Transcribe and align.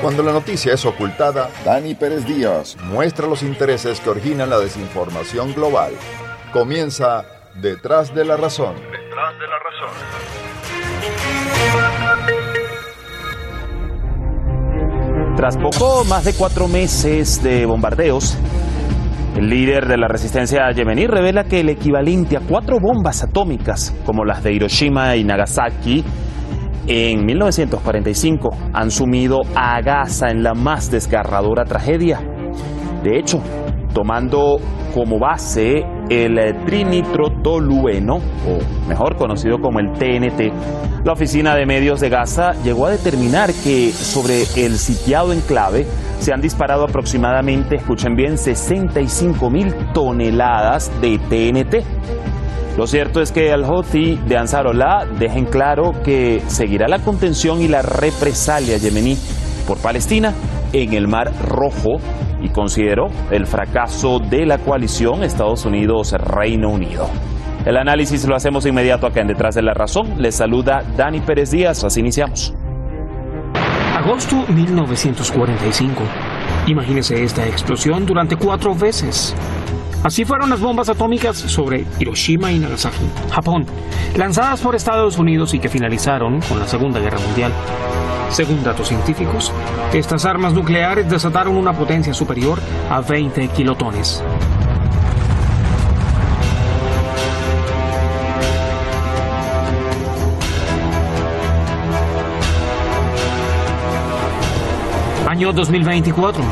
Cuando 0.00 0.22
la 0.22 0.32
noticia 0.32 0.72
es 0.72 0.86
ocultada, 0.86 1.50
Dani 1.62 1.94
Pérez 1.94 2.24
Díaz 2.24 2.74
muestra 2.84 3.26
los 3.26 3.42
intereses 3.42 4.00
que 4.00 4.08
originan 4.08 4.48
la 4.48 4.58
desinformación 4.58 5.52
global. 5.52 5.92
Comienza 6.54 7.26
Detrás 7.60 8.14
de 8.14 8.24
la 8.24 8.38
Razón. 8.38 8.76
Detrás 8.76 9.34
de 9.38 9.46
la 9.46 9.58
razón. 9.58 9.90
Tras 15.36 15.58
poco 15.58 16.04
más 16.04 16.24
de 16.24 16.32
cuatro 16.32 16.66
meses 16.66 17.42
de 17.42 17.66
bombardeos, 17.66 18.38
el 19.36 19.50
líder 19.50 19.86
de 19.86 19.98
la 19.98 20.08
resistencia 20.08 20.70
yemení 20.74 21.08
revela 21.08 21.44
que 21.44 21.60
el 21.60 21.68
equivalente 21.68 22.38
a 22.38 22.40
cuatro 22.40 22.78
bombas 22.80 23.22
atómicas, 23.22 23.94
como 24.06 24.24
las 24.24 24.42
de 24.42 24.54
Hiroshima 24.54 25.14
y 25.16 25.24
Nagasaki, 25.24 26.02
en 26.86 27.24
1945 27.24 28.50
han 28.72 28.90
sumido 28.90 29.40
a 29.54 29.80
Gaza 29.80 30.30
en 30.30 30.42
la 30.42 30.54
más 30.54 30.90
desgarradora 30.90 31.64
tragedia. 31.64 32.20
De 33.02 33.18
hecho, 33.18 33.42
tomando 33.94 34.58
como 34.94 35.18
base 35.18 35.84
el 36.08 36.64
trinitrotolueno, 36.66 38.16
o 38.16 38.88
mejor 38.88 39.16
conocido 39.16 39.58
como 39.60 39.78
el 39.78 39.92
TNT, 39.92 40.52
la 41.04 41.12
Oficina 41.12 41.54
de 41.54 41.64
Medios 41.64 42.00
de 42.00 42.10
Gaza 42.10 42.52
llegó 42.62 42.86
a 42.86 42.90
determinar 42.90 43.50
que 43.64 43.90
sobre 43.90 44.42
el 44.56 44.76
sitiado 44.76 45.32
enclave 45.32 45.86
se 46.18 46.32
han 46.34 46.42
disparado 46.42 46.84
aproximadamente, 46.84 47.76
escuchen 47.76 48.14
bien, 48.14 48.36
65 48.36 49.48
mil 49.48 49.74
toneladas 49.94 50.90
de 51.00 51.18
TNT. 51.18 51.84
Lo 52.80 52.86
cierto 52.86 53.20
es 53.20 53.30
que 53.30 53.52
al 53.52 53.66
Houthi 53.66 54.16
de 54.26 54.38
Ansarollah 54.38 55.04
dejen 55.04 55.44
claro 55.44 55.92
que 56.02 56.40
seguirá 56.46 56.88
la 56.88 57.00
contención 57.00 57.60
y 57.60 57.68
la 57.68 57.82
represalia 57.82 58.78
yemení 58.78 59.18
por 59.68 59.76
Palestina 59.76 60.32
en 60.72 60.94
el 60.94 61.06
Mar 61.06 61.30
Rojo 61.46 61.98
y 62.40 62.48
consideró 62.48 63.08
el 63.30 63.46
fracaso 63.46 64.18
de 64.18 64.46
la 64.46 64.56
coalición 64.56 65.22
Estados 65.22 65.66
Unidos-Reino 65.66 66.70
Unido. 66.70 67.10
El 67.66 67.76
análisis 67.76 68.26
lo 68.26 68.34
hacemos 68.34 68.64
inmediato 68.64 69.06
acá 69.06 69.20
en 69.20 69.26
Detrás 69.26 69.54
de 69.54 69.60
la 69.60 69.74
Razón. 69.74 70.14
Les 70.16 70.34
saluda 70.34 70.82
Dani 70.96 71.20
Pérez 71.20 71.50
Díaz. 71.50 71.84
Así 71.84 72.00
iniciamos. 72.00 72.54
Agosto 73.94 74.36
1945. 74.48 76.02
Imagínese 76.66 77.22
esta 77.22 77.46
explosión 77.46 78.06
durante 78.06 78.36
cuatro 78.36 78.74
veces. 78.74 79.34
Así 80.02 80.24
fueron 80.24 80.50
las 80.50 80.60
bombas 80.60 80.88
atómicas 80.88 81.36
sobre 81.36 81.84
Hiroshima 81.98 82.52
y 82.52 82.58
Nagasaki, 82.58 83.04
Japón, 83.30 83.66
lanzadas 84.16 84.60
por 84.60 84.74
Estados 84.74 85.18
Unidos 85.18 85.52
y 85.52 85.58
que 85.58 85.68
finalizaron 85.68 86.40
con 86.40 86.58
la 86.58 86.66
Segunda 86.66 87.00
Guerra 87.00 87.18
Mundial. 87.18 87.52
Según 88.30 88.62
datos 88.62 88.88
científicos, 88.88 89.52
estas 89.92 90.24
armas 90.24 90.54
nucleares 90.54 91.10
desataron 91.10 91.56
una 91.56 91.72
potencia 91.72 92.14
superior 92.14 92.60
a 92.88 93.00
20 93.00 93.48
kilotones. 93.48 94.22
Año 105.30 105.52
2024. 105.52 106.42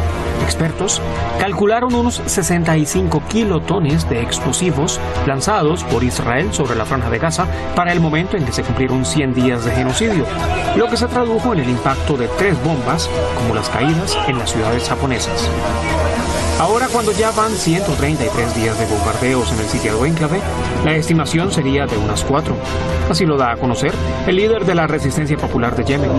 Expertos 0.44 1.02
calcularon 1.40 1.92
unos 1.96 2.22
65 2.26 3.24
kilotones 3.28 4.08
de 4.08 4.22
explosivos 4.22 5.00
lanzados 5.26 5.82
por 5.82 6.04
Israel 6.04 6.54
sobre 6.54 6.76
la 6.76 6.84
franja 6.84 7.10
de 7.10 7.18
Gaza 7.18 7.48
para 7.74 7.92
el 7.92 7.98
momento 7.98 8.36
en 8.36 8.44
que 8.44 8.52
se 8.52 8.62
cumplieron 8.62 9.04
100 9.04 9.34
días 9.34 9.64
de 9.64 9.72
genocidio, 9.72 10.24
lo 10.76 10.86
que 10.86 10.96
se 10.96 11.08
tradujo 11.08 11.52
en 11.54 11.58
el 11.58 11.68
impacto 11.68 12.16
de 12.16 12.28
tres 12.38 12.54
bombas 12.62 13.10
como 13.36 13.52
las 13.52 13.68
caídas 13.68 14.16
en 14.28 14.38
las 14.38 14.52
ciudades 14.52 14.88
japonesas. 14.88 15.50
Ahora 16.60 16.86
cuando 16.86 17.10
ya 17.10 17.32
van 17.32 17.50
133 17.50 18.54
días 18.54 18.78
de 18.78 18.86
bombardeos 18.86 19.52
en 19.54 19.58
el 19.58 19.66
sitiado 19.66 20.06
enclave, 20.06 20.38
la 20.84 20.94
estimación 20.94 21.50
sería 21.50 21.86
de 21.86 21.98
unas 21.98 22.22
cuatro. 22.22 22.54
Así 23.10 23.26
lo 23.26 23.36
da 23.36 23.50
a 23.50 23.56
conocer 23.56 23.92
el 24.28 24.36
líder 24.36 24.64
de 24.64 24.76
la 24.76 24.86
resistencia 24.86 25.36
popular 25.36 25.74
de 25.74 25.84
Yemen, 25.84 26.10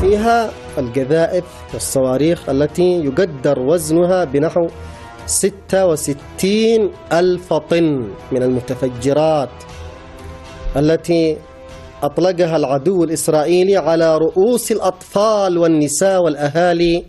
فيها 0.00 0.50
القذائف 0.78 1.44
والصواريخ 1.72 2.48
التي 2.48 3.04
يقدر 3.04 3.58
وزنها 3.58 4.24
بنحو 4.24 4.66
66 5.26 6.90
ألف 7.12 7.52
طن 7.52 8.08
من 8.32 8.42
المتفجرات 8.42 9.48
التي 10.76 11.36
أطلقها 12.02 12.56
العدو 12.56 13.04
الإسرائيلي 13.04 13.76
على 13.76 14.18
رؤوس 14.18 14.72
الأطفال 14.72 15.58
والنساء 15.58 16.22
والأهالي 16.22 17.04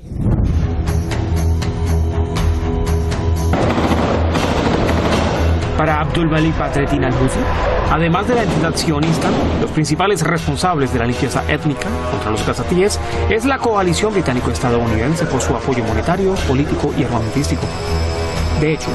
Para 5.78 6.00
Abdul 6.00 6.30
Malik 6.30 6.56
Badreddin 6.58 7.04
al-Houthi, 7.04 7.40
además 7.90 8.28
de 8.28 8.34
la 8.34 8.42
entidad 8.44 8.74
sionista, 8.74 9.28
los 9.60 9.70
principales 9.70 10.22
responsables 10.22 10.92
de 10.92 10.98
la 10.98 11.06
limpieza 11.06 11.42
étnica 11.48 11.88
contra 12.10 12.30
los 12.30 12.46
gazatíes 12.46 13.00
es 13.30 13.44
la 13.44 13.58
coalición 13.58 14.12
británico-estadounidense 14.12 15.26
por 15.26 15.40
su 15.40 15.54
apoyo 15.54 15.84
monetario, 15.84 16.34
político 16.46 16.94
y 16.96 17.04
armamentístico. 17.04 17.62
De 18.60 18.72
hecho, 18.72 18.88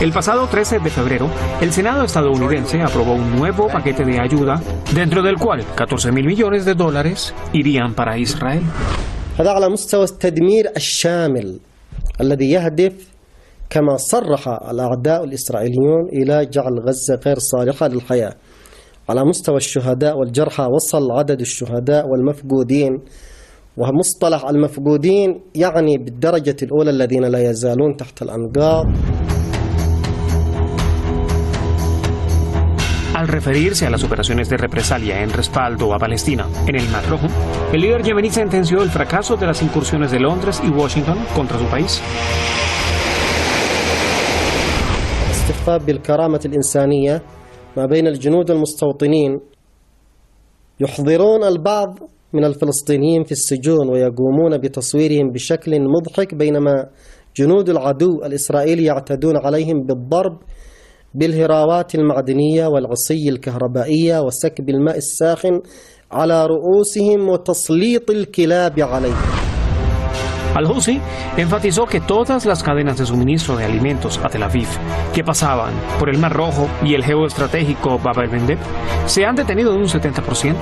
el 0.00 0.12
pasado 0.12 0.46
13 0.48 0.80
de 0.80 0.90
febrero, 0.90 1.28
el 1.60 1.72
Senado 1.72 2.04
estadounidense 2.04 2.80
aprobó 2.82 3.14
un 3.14 3.36
nuevo 3.36 3.68
paquete 3.68 4.04
de 4.04 4.18
ayuda, 4.18 4.60
dentro 4.94 5.22
del 5.22 5.36
cual 5.36 5.64
14 5.74 6.10
mil 6.10 6.26
millones 6.26 6.64
de 6.64 6.74
dólares 6.74 7.34
irían 7.52 7.94
para 7.94 8.18
Israel. 8.18 8.62
هذا 9.38 9.50
على 9.50 9.68
مستوى 9.68 10.04
التدمير 10.04 10.70
الشامل 10.76 11.58
الذي 12.20 12.50
يهدف 12.50 12.92
كما 13.69 13.97
صرح 13.97 14.47
الأعداء 14.47 15.23
الإسرائيليون 15.23 16.09
إلى 16.13 16.45
جعل 16.45 16.79
غزة 16.87 17.19
غير 17.25 17.39
صالحة 17.39 17.87
للحياة 17.87 18.33
على 19.09 19.25
مستوى 19.25 19.57
الشهداء 19.57 20.17
والجرحى 20.17 20.63
وصل 20.63 21.11
عدد 21.11 21.41
الشهداء 21.41 22.05
والمفقودين 22.07 22.91
ومصطلح 23.77 24.45
المفقودين 24.45 25.41
يعني 25.55 25.97
بالدرجة 25.97 26.55
الأولى 26.63 26.89
الذين 26.89 27.25
لا 27.25 27.49
يزالون 27.49 27.95
تحت 27.97 28.21
الأنقاض 28.21 28.85
Al 33.15 33.27
referirse 33.27 33.85
a 33.85 33.89
las 33.89 34.05
operaciones 34.05 34.47
de 34.49 34.55
represalia 34.55 35.21
en 35.21 35.29
respaldo 35.33 35.93
a 35.93 35.99
Palestina 35.99 36.45
en 36.67 36.75
el 36.77 36.87
Mar 36.87 37.03
Rojo, 37.09 37.27
el 37.73 37.81
líder 37.81 38.01
yemení 38.01 38.29
sentenció 38.29 38.81
el 38.81 38.89
fracaso 38.89 39.35
de 39.35 39.45
las 39.45 39.61
incursiones 39.61 40.11
de 40.11 40.21
Londres 40.21 40.61
y 40.63 40.69
Washington 40.69 41.17
contra 41.35 41.59
su 41.59 41.65
país. 41.65 42.01
استخفاف 45.59 45.85
بالكرامة 45.85 46.39
الإنسانية 46.45 47.21
ما 47.77 47.85
بين 47.85 48.07
الجنود 48.07 48.51
المستوطنين. 48.51 49.39
يحضرون 50.79 51.43
البعض 51.43 51.99
من 52.33 52.45
الفلسطينيين 52.45 53.23
في 53.23 53.31
السجون 53.31 53.89
ويقومون 53.89 54.57
بتصويرهم 54.57 55.31
بشكل 55.31 55.81
مضحك 55.81 56.35
بينما 56.35 56.89
جنود 57.35 57.69
العدو 57.69 58.23
الإسرائيلي 58.25 58.83
يعتدون 58.83 59.37
عليهم 59.37 59.83
بالضرب 59.87 60.37
بالهراوات 61.13 61.95
المعدنية 61.95 62.67
والعصي 62.67 63.29
الكهربائية 63.29 64.21
وسكب 64.21 64.69
الماء 64.69 64.97
الساخن 64.97 65.61
على 66.11 66.45
رؤوسهم 66.45 67.29
وتسليط 67.29 68.09
الكلاب 68.09 68.79
عليهم. 68.79 69.48
Al-Houthi 70.55 70.99
enfatizó 71.37 71.85
que 71.85 72.01
todas 72.01 72.45
las 72.45 72.63
cadenas 72.63 72.97
de 72.97 73.05
suministro 73.05 73.55
de 73.55 73.65
alimentos 73.65 74.19
a 74.23 74.29
Tel 74.29 74.43
Aviv 74.43 74.67
que 75.13 75.23
pasaban 75.23 75.73
por 75.97 76.09
el 76.09 76.17
Mar 76.17 76.33
Rojo 76.33 76.67
y 76.83 76.93
el 76.95 77.03
geoestratégico 77.03 77.99
Bab 77.99 78.19
el-Mandeb 78.19 78.59
se 79.05 79.25
han 79.25 79.35
detenido 79.35 79.73
en 79.73 79.81
un 79.81 79.87
70%. 79.87 80.55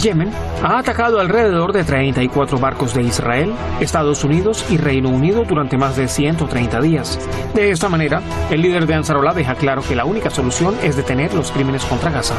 Yemen 0.00 0.30
ha 0.62 0.78
atacado 0.78 1.20
alrededor 1.20 1.72
de 1.72 1.84
34 1.84 2.58
barcos 2.58 2.94
de 2.94 3.02
Israel, 3.02 3.52
Estados 3.80 4.24
Unidos 4.24 4.64
y 4.70 4.78
Reino 4.78 5.10
Unido 5.10 5.44
durante 5.44 5.76
más 5.76 5.96
de 5.96 6.08
130 6.08 6.80
días. 6.80 7.18
De 7.54 7.70
esta 7.70 7.88
manera, 7.88 8.22
el 8.50 8.62
líder 8.62 8.86
de 8.86 8.94
Ansarollah 8.94 9.34
deja 9.34 9.54
claro 9.54 9.82
que 9.82 9.94
la 9.94 10.06
única 10.06 10.30
solución 10.30 10.74
es 10.82 10.96
detener 10.96 11.34
los 11.34 11.52
crímenes 11.52 11.84
contra 11.84 12.10
Gaza 12.10 12.34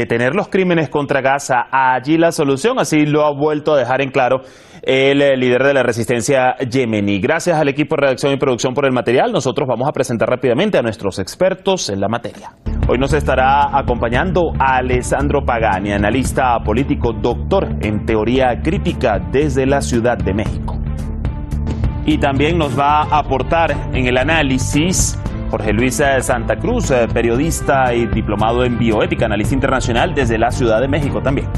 detener 0.00 0.34
los 0.34 0.48
crímenes 0.48 0.90
contra 0.90 1.20
Gaza, 1.20 1.66
allí 1.70 2.18
la 2.18 2.30
solución, 2.30 2.78
así 2.78 3.06
lo 3.06 3.24
ha 3.24 3.32
vuelto 3.34 3.72
a 3.74 3.78
dejar 3.78 4.02
en 4.02 4.10
claro 4.10 4.42
el 4.82 5.22
eh, 5.22 5.36
líder 5.36 5.64
de 5.64 5.74
la 5.74 5.82
resistencia 5.82 6.54
yemení. 6.58 7.18
Gracias 7.18 7.58
al 7.58 7.68
equipo 7.68 7.96
de 7.96 8.02
redacción 8.02 8.32
y 8.32 8.36
producción 8.36 8.74
por 8.74 8.84
el 8.84 8.92
material, 8.92 9.32
nosotros 9.32 9.66
vamos 9.66 9.88
a 9.88 9.92
presentar 9.92 10.28
rápidamente 10.28 10.78
a 10.78 10.82
nuestros 10.82 11.18
expertos 11.18 11.88
en 11.88 12.00
la 12.00 12.08
materia. 12.08 12.52
Hoy 12.88 12.98
nos 12.98 13.12
estará 13.14 13.76
acompañando 13.76 14.52
Alessandro 14.58 15.44
Pagani, 15.44 15.92
analista 15.92 16.58
político, 16.60 17.12
doctor 17.12 17.66
en 17.80 18.04
teoría 18.04 18.60
crítica 18.62 19.18
desde 19.32 19.66
la 19.66 19.80
Ciudad 19.80 20.18
de 20.18 20.34
México. 20.34 20.78
Y 22.04 22.18
también 22.18 22.58
nos 22.58 22.78
va 22.78 23.02
a 23.02 23.18
aportar 23.18 23.72
en 23.92 24.06
el 24.06 24.18
análisis 24.18 25.18
Jorge 25.50 25.72
Luis 25.72 26.00
eh, 26.00 26.20
Santa 26.22 26.56
Cruz, 26.56 26.90
eh, 26.90 27.06
periodista 27.12 27.94
y 27.94 28.06
diplomado 28.06 28.64
en 28.64 28.78
bioética, 28.78 29.26
analista 29.26 29.54
internacional 29.54 30.14
desde 30.14 30.38
la 30.38 30.50
Ciudad 30.50 30.80
de 30.80 30.88
México 30.88 31.20
también. 31.22 31.48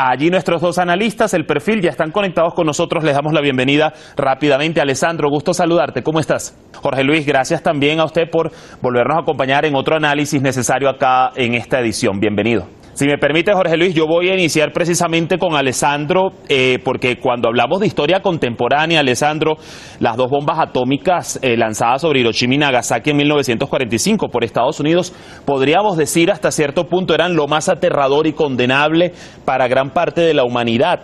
Allí 0.00 0.30
nuestros 0.30 0.62
dos 0.62 0.78
analistas, 0.78 1.34
el 1.34 1.44
perfil, 1.44 1.80
ya 1.80 1.90
están 1.90 2.12
conectados 2.12 2.54
con 2.54 2.66
nosotros. 2.66 3.02
Les 3.02 3.14
damos 3.14 3.32
la 3.32 3.40
bienvenida 3.40 3.92
rápidamente. 4.16 4.80
Alessandro, 4.80 5.28
gusto 5.28 5.52
saludarte. 5.52 6.04
¿Cómo 6.04 6.20
estás? 6.20 6.56
Jorge 6.80 7.02
Luis, 7.02 7.26
gracias 7.26 7.64
también 7.64 7.98
a 7.98 8.04
usted 8.04 8.30
por 8.30 8.52
volvernos 8.80 9.16
a 9.16 9.20
acompañar 9.22 9.64
en 9.64 9.74
otro 9.74 9.96
análisis 9.96 10.40
necesario 10.40 10.88
acá 10.88 11.32
en 11.34 11.54
esta 11.54 11.80
edición. 11.80 12.20
Bienvenido. 12.20 12.77
Si 12.98 13.06
me 13.06 13.16
permite, 13.16 13.52
Jorge 13.52 13.76
Luis, 13.76 13.94
yo 13.94 14.08
voy 14.08 14.28
a 14.28 14.34
iniciar 14.34 14.72
precisamente 14.72 15.38
con 15.38 15.54
Alessandro, 15.54 16.32
eh, 16.48 16.80
porque 16.82 17.20
cuando 17.20 17.46
hablamos 17.46 17.78
de 17.78 17.86
historia 17.86 18.22
contemporánea, 18.22 18.98
Alessandro, 18.98 19.56
las 20.00 20.16
dos 20.16 20.28
bombas 20.28 20.58
atómicas 20.58 21.38
eh, 21.40 21.56
lanzadas 21.56 22.02
sobre 22.02 22.18
Hiroshima 22.18 22.54
y 22.54 22.58
Nagasaki 22.58 23.10
en 23.10 23.18
1945 23.18 24.30
por 24.30 24.42
Estados 24.42 24.80
Unidos, 24.80 25.14
podríamos 25.44 25.96
decir 25.96 26.32
hasta 26.32 26.50
cierto 26.50 26.88
punto 26.88 27.14
eran 27.14 27.36
lo 27.36 27.46
más 27.46 27.68
aterrador 27.68 28.26
y 28.26 28.32
condenable 28.32 29.12
para 29.44 29.68
gran 29.68 29.90
parte 29.90 30.22
de 30.22 30.34
la 30.34 30.42
humanidad. 30.42 30.98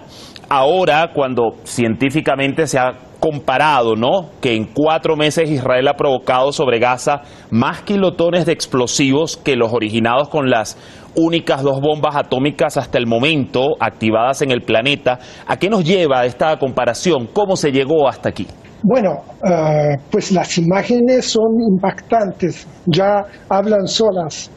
Ahora, 0.56 1.10
cuando 1.12 1.56
científicamente 1.64 2.68
se 2.68 2.78
ha 2.78 2.92
comparado, 3.18 3.96
¿no? 3.96 4.30
Que 4.40 4.54
en 4.54 4.66
cuatro 4.66 5.16
meses 5.16 5.50
Israel 5.50 5.88
ha 5.88 5.94
provocado 5.94 6.52
sobre 6.52 6.78
Gaza 6.78 7.22
más 7.50 7.82
kilotones 7.82 8.46
de 8.46 8.52
explosivos 8.52 9.36
que 9.36 9.56
los 9.56 9.72
originados 9.72 10.28
con 10.28 10.50
las 10.50 10.78
únicas 11.16 11.64
dos 11.64 11.80
bombas 11.80 12.14
atómicas 12.14 12.76
hasta 12.76 12.98
el 12.98 13.08
momento 13.08 13.70
activadas 13.80 14.42
en 14.42 14.52
el 14.52 14.60
planeta. 14.60 15.18
¿A 15.44 15.56
qué 15.56 15.68
nos 15.68 15.84
lleva 15.84 16.24
esta 16.24 16.56
comparación? 16.56 17.26
¿Cómo 17.32 17.56
se 17.56 17.72
llegó 17.72 18.08
hasta 18.08 18.28
aquí? 18.28 18.46
Bueno, 18.84 19.24
eh, 19.44 19.96
pues 20.08 20.30
las 20.30 20.56
imágenes 20.56 21.32
son 21.32 21.50
impactantes, 21.68 22.64
ya 22.86 23.24
hablan 23.48 23.88
solas. 23.88 24.52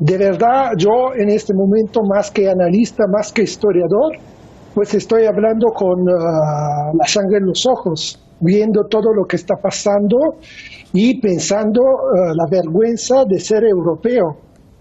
De 0.00 0.16
verdad, 0.16 0.70
yo 0.78 1.12
en 1.14 1.28
este 1.28 1.52
momento, 1.54 2.00
más 2.08 2.30
que 2.30 2.48
analista, 2.48 3.04
más 3.12 3.30
que 3.30 3.42
historiador, 3.42 4.16
pues 4.76 4.92
estoy 4.92 5.24
hablando 5.24 5.68
con 5.74 6.00
eh, 6.00 6.12
la 6.12 7.06
sangre 7.06 7.38
en 7.38 7.46
los 7.46 7.64
ojos, 7.64 8.22
viendo 8.40 8.84
todo 8.90 9.10
lo 9.14 9.24
que 9.24 9.36
está 9.36 9.54
pasando 9.56 10.18
y 10.92 11.18
pensando 11.18 11.80
eh, 11.80 12.34
la 12.36 12.44
vergüenza 12.50 13.24
de 13.26 13.40
ser 13.40 13.64
europeo 13.64 14.36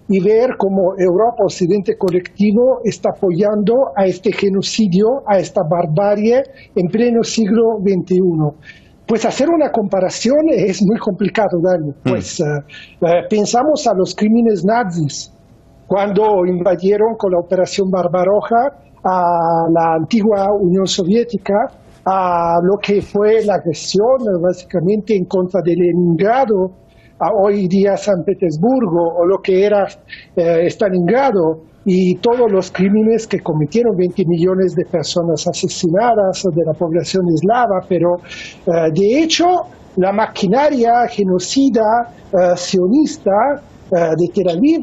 y 0.10 0.20
ver 0.20 0.58
cómo 0.58 0.96
Europa 0.98 1.46
Occidente 1.46 1.96
colectivo 1.98 2.82
está 2.84 3.12
apoyando 3.16 3.94
a 3.96 4.06
este 4.06 4.34
genocidio, 4.34 5.24
a 5.26 5.40
esta 5.40 5.62
barbarie 5.64 6.44
en 6.76 6.88
pleno 6.90 7.24
siglo 7.24 7.78
XXI. 7.80 8.20
Pues 9.08 9.24
hacer 9.26 9.48
una 9.50 9.72
comparación 9.72 10.50
es 10.50 10.82
muy 10.86 11.00
complicado, 11.00 11.58
Dani. 11.64 11.92
Mm. 11.92 12.10
Pues 12.10 12.42
eh, 12.42 12.44
pensamos 13.30 13.88
a 13.88 13.94
los 13.96 14.14
crímenes 14.14 14.66
nazis 14.66 15.32
cuando 15.88 16.46
invadieron 16.46 17.16
con 17.18 17.32
la 17.32 17.40
Operación 17.40 17.90
Barbaroja 17.90 18.74
a 19.04 19.68
la 19.72 19.96
antigua 19.96 20.48
Unión 20.60 20.88
Soviética, 20.88 21.54
a 22.06 22.58
lo 22.64 22.78
que 22.82 23.02
fue 23.02 23.44
la 23.46 23.56
agresión 23.56 24.18
básicamente 24.42 25.16
en 25.16 25.26
contra 25.26 25.62
de 25.62 25.76
Leningrado, 25.76 26.72
a 27.20 27.30
hoy 27.34 27.68
día 27.68 27.96
San 27.98 28.24
Petersburgo 28.26 29.16
o 29.18 29.26
lo 29.26 29.38
que 29.42 29.66
era 29.66 29.88
eh, 30.36 30.68
Stalingrado 30.68 31.62
y 31.86 32.16
todos 32.16 32.52
los 32.52 32.72
crímenes 32.72 33.28
que 33.28 33.40
cometieron 33.40 33.96
20 33.96 34.26
millones 34.26 34.76
de 34.76 34.86
personas 34.86 35.48
asesinadas 35.48 36.44
de 36.44 36.66
la 36.66 36.74
población 36.74 37.26
eslava, 37.34 37.86
pero 37.88 38.18
eh, 38.18 38.92
de 38.92 39.20
hecho 39.20 39.46
la 39.98 40.12
maquinaria 40.12 41.08
genocida 41.08 42.12
eh, 42.34 42.58
sionista 42.58 43.62
de 43.92 44.28
Tel 44.34 44.50
Aviv 44.50 44.82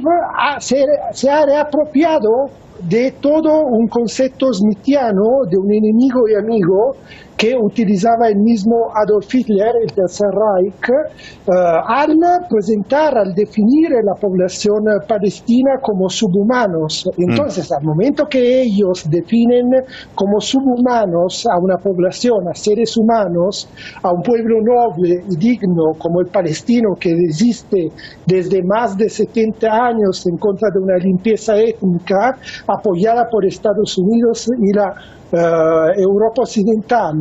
se, 0.61 1.29
ha 1.29 1.45
reapropiado 1.45 2.51
de 2.89 3.13
todo 3.21 3.65
un 3.67 3.89
concepto 3.89 4.53
smithiano 4.53 5.45
de 5.51 5.59
un 5.59 5.73
enemigo 5.73 6.29
y 6.29 6.35
amigo 6.35 6.97
que 7.37 7.55
utilizaba 7.57 8.29
el 8.29 8.37
mismo 8.37 8.77
Adolf 8.95 9.35
Hitler, 9.35 9.73
el 9.83 9.93
Tercer 9.93 10.29
Reich, 10.31 10.89
eh, 10.91 11.53
al 11.87 12.17
presentar, 12.49 13.17
al 13.17 13.35
definir 13.35 13.91
la 14.05 14.15
población 14.21 14.85
palestina 15.09 15.73
como 15.83 16.09
subhumanos. 16.09 17.09
Entonces, 17.17 17.71
al 17.73 17.85
momento 17.85 18.27
que 18.27 18.63
ellos 18.63 19.09
definen 19.11 19.71
como 20.15 20.41
subhumanos 20.41 21.47
a 21.47 21.59
una 21.59 21.77
población, 21.79 22.49
a 22.49 22.55
seres 22.55 22.97
humanos, 22.97 23.69
a 24.03 24.13
un 24.13 24.23
pueblo 24.23 24.61
noble 24.63 25.25
y 25.29 25.37
digno 25.37 25.93
como 25.99 26.21
el 26.21 26.27
palestino 26.29 26.95
que 26.99 27.15
resiste 27.15 27.89
desde 28.27 28.63
más 28.63 28.97
de 28.97 29.09
70 29.09 29.67
años 29.69 30.27
en 30.27 30.37
contra 30.37 30.69
de 30.73 30.81
una 30.81 30.97
limpieza 30.97 31.57
étnica 31.57 32.37
apoyada 32.67 33.29
por 33.31 33.45
Estados 33.45 33.97
Unidos 33.99 34.49
y 34.61 34.77
la 34.77 34.83
eh, 34.91 35.22
Europa 35.33 36.43
Occidental, 36.43 37.15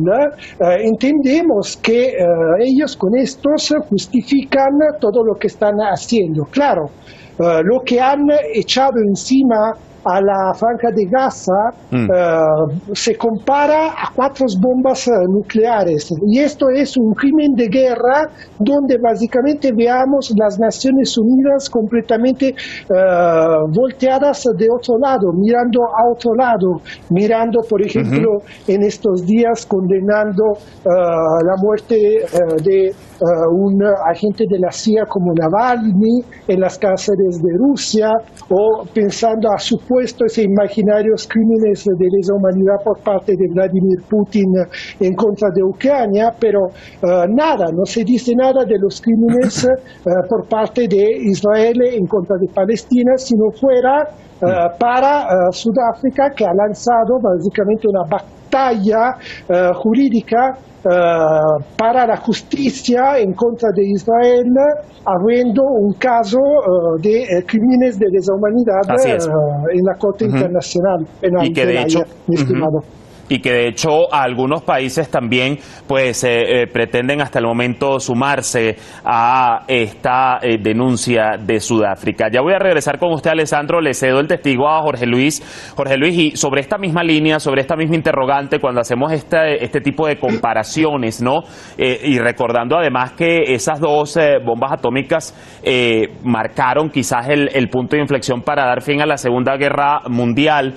eh, 0.60 0.84
entendemos 0.84 1.78
que 1.78 2.08
eh, 2.08 2.14
ellos 2.60 2.96
con 2.96 3.16
estos 3.16 3.72
justifican 3.88 4.70
todo 5.00 5.24
lo 5.24 5.34
que 5.34 5.46
están 5.46 5.74
haciendo. 5.78 6.44
Claro, 6.50 6.90
lo 7.38 7.80
que 7.80 7.98
han 8.00 8.20
echado 8.54 8.92
encima 9.08 9.72
a 10.04 10.20
la 10.20 10.52
franja 10.54 10.90
de 10.94 11.04
Gaza 11.06 11.70
mm. 11.90 12.08
uh, 12.10 12.94
se 12.94 13.16
compara 13.16 13.88
a 13.88 14.10
cuatro 14.14 14.46
bombas 14.60 15.06
uh, 15.06 15.12
nucleares. 15.30 16.12
Y 16.26 16.40
esto 16.40 16.68
es 16.70 16.96
un 16.96 17.12
crimen 17.14 17.54
de 17.54 17.68
guerra 17.68 18.28
donde 18.58 18.96
básicamente 18.98 19.70
veamos 19.76 20.32
las 20.36 20.58
Naciones 20.58 21.16
Unidas 21.16 21.70
completamente 21.70 22.54
uh, 22.90 23.70
volteadas 23.72 24.42
de 24.56 24.66
otro 24.70 24.98
lado, 24.98 25.32
mirando 25.34 25.82
a 25.82 26.10
otro 26.12 26.34
lado, 26.34 26.80
mirando, 27.10 27.60
por 27.68 27.82
ejemplo, 27.82 28.38
en 28.66 28.82
estos 28.82 29.24
días 29.24 29.66
condenando 29.66 30.44
la 30.84 31.54
muerte 31.62 32.24
de 32.64 32.92
un 33.50 33.82
agente 34.10 34.44
de 34.48 34.58
la 34.58 34.70
CIA 34.70 35.04
como 35.06 35.32
Navalny 35.32 36.22
en 36.48 36.60
las 36.60 36.78
cárceles 36.78 37.40
de 37.42 37.56
Rusia 37.58 38.10
o 38.50 38.84
pensando 38.92 39.48
a 39.52 39.58
su 39.58 39.76
supuestos 39.92 40.38
e 40.38 40.44
imaginarios 40.44 41.28
crímenes 41.28 41.84
de 41.84 42.06
lesa 42.10 42.34
humanidad 42.34 42.76
por 42.82 42.98
parte 43.00 43.32
de 43.36 43.46
Vladimir 43.52 44.00
Putin 44.08 44.48
en 45.00 45.14
contra 45.14 45.48
de 45.54 45.62
Ucrania, 45.62 46.32
pero 46.38 46.60
uh, 46.66 47.26
nada, 47.28 47.66
no 47.72 47.84
se 47.84 48.02
dice 48.04 48.34
nada 48.34 48.64
de 48.64 48.78
los 48.78 49.00
crímenes 49.00 49.64
uh, 49.64 50.28
por 50.28 50.48
parte 50.48 50.88
de 50.88 51.04
Israel 51.24 51.76
en 51.82 52.06
contra 52.06 52.36
de 52.40 52.48
Palestina, 52.52 53.16
sino 53.16 53.50
fuera 53.50 54.08
para 54.76 55.52
Sudáfrica, 55.52 56.30
que 56.34 56.44
ha 56.44 56.52
lanzado 56.52 57.20
básicamente 57.22 57.86
una 57.86 58.02
batalla 58.10 58.32
Uh, 59.48 59.72
para 60.82 62.06
la 62.06 62.16
justicia 62.16 63.18
en 63.18 63.32
contra 63.34 63.70
de 63.74 63.84
Israel, 63.84 64.46
habiendo 65.04 65.62
un 65.62 65.92
caso 65.94 66.38
uh, 66.38 67.00
de 67.00 67.22
uh, 67.22 67.46
crímenes 67.46 67.98
de 67.98 68.06
lesa 68.10 68.32
humanidad 68.34 68.82
en 69.72 69.84
la 69.84 69.94
Corte 69.98 70.24
Internacional 70.24 71.06
Penal 71.20 71.46
y 71.46 71.52
que 71.52 71.66
de 71.66 71.82
hecho, 71.82 72.00
y 73.32 73.40
que 73.40 73.50
de 73.50 73.68
hecho 73.68 74.12
algunos 74.12 74.62
países 74.62 75.10
también 75.10 75.58
pues 75.86 76.22
eh, 76.22 76.62
eh, 76.62 76.66
pretenden 76.66 77.22
hasta 77.22 77.38
el 77.38 77.46
momento 77.46 77.98
sumarse 77.98 78.76
a 79.04 79.64
esta 79.66 80.38
eh, 80.42 80.58
denuncia 80.60 81.38
de 81.40 81.58
Sudáfrica. 81.58 82.26
Ya 82.30 82.42
voy 82.42 82.52
a 82.52 82.58
regresar 82.58 82.98
con 82.98 83.12
usted, 83.12 83.30
Alessandro, 83.30 83.80
le 83.80 83.94
cedo 83.94 84.20
el 84.20 84.28
testigo 84.28 84.68
a 84.68 84.82
Jorge 84.82 85.06
Luis. 85.06 85.72
Jorge 85.74 85.96
Luis, 85.96 86.18
y 86.18 86.36
sobre 86.36 86.60
esta 86.60 86.76
misma 86.76 87.02
línea, 87.02 87.40
sobre 87.40 87.62
esta 87.62 87.74
misma 87.74 87.96
interrogante, 87.96 88.58
cuando 88.58 88.82
hacemos 88.82 89.10
este, 89.12 89.64
este 89.64 89.80
tipo 89.80 90.06
de 90.06 90.18
comparaciones, 90.18 91.22
¿no? 91.22 91.40
y 91.78 92.18
recordando 92.18 92.76
además 92.76 93.12
que 93.12 93.54
esas 93.54 93.80
dos 93.80 94.18
bombas 94.44 94.72
atómicas 94.72 95.34
marcaron 96.22 96.90
quizás 96.90 97.28
el, 97.28 97.48
el, 97.54 97.68
punto 97.68 97.96
de 97.96 98.02
inflexión 98.02 98.42
para 98.42 98.66
dar 98.66 98.82
fin 98.82 99.00
a 99.00 99.06
la 99.06 99.16
Segunda 99.16 99.56
Guerra 99.56 100.02
Mundial, 100.08 100.74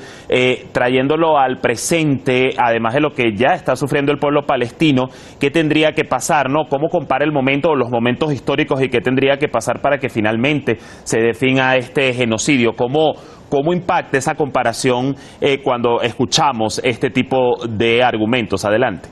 trayéndolo 0.72 1.38
al 1.38 1.58
presente, 1.58 2.45
además 2.58 2.94
de 2.94 3.02
lo 3.02 3.12
que 3.12 3.36
ya 3.36 3.54
está 3.54 3.76
sufriendo 3.76 4.12
el 4.12 4.18
pueblo 4.18 4.46
palestino, 4.46 5.08
¿qué 5.40 5.50
tendría 5.50 5.94
que 5.94 6.04
pasar? 6.04 6.50
¿no? 6.50 6.66
¿Cómo 6.70 6.90
compara 6.90 7.26
el 7.26 7.32
momento 7.32 7.70
o 7.70 7.76
los 7.76 7.90
momentos 7.90 8.34
históricos 8.34 8.82
y 8.82 8.90
qué 8.90 9.02
tendría 9.02 9.38
que 9.38 9.48
pasar 9.48 9.82
para 9.82 9.98
que 9.98 10.10
finalmente 10.10 10.78
se 11.04 11.20
defina 11.20 11.76
este 11.76 12.14
genocidio? 12.14 12.74
¿Cómo, 12.74 13.14
cómo 13.50 13.74
impacta 13.74 14.18
esa 14.18 14.36
comparación 14.36 15.16
eh, 15.42 15.62
cuando 15.64 16.02
escuchamos 16.02 16.82
este 16.84 17.10
tipo 17.10 17.56
de 17.68 18.04
argumentos? 18.04 18.66
Adelante. 18.66 19.10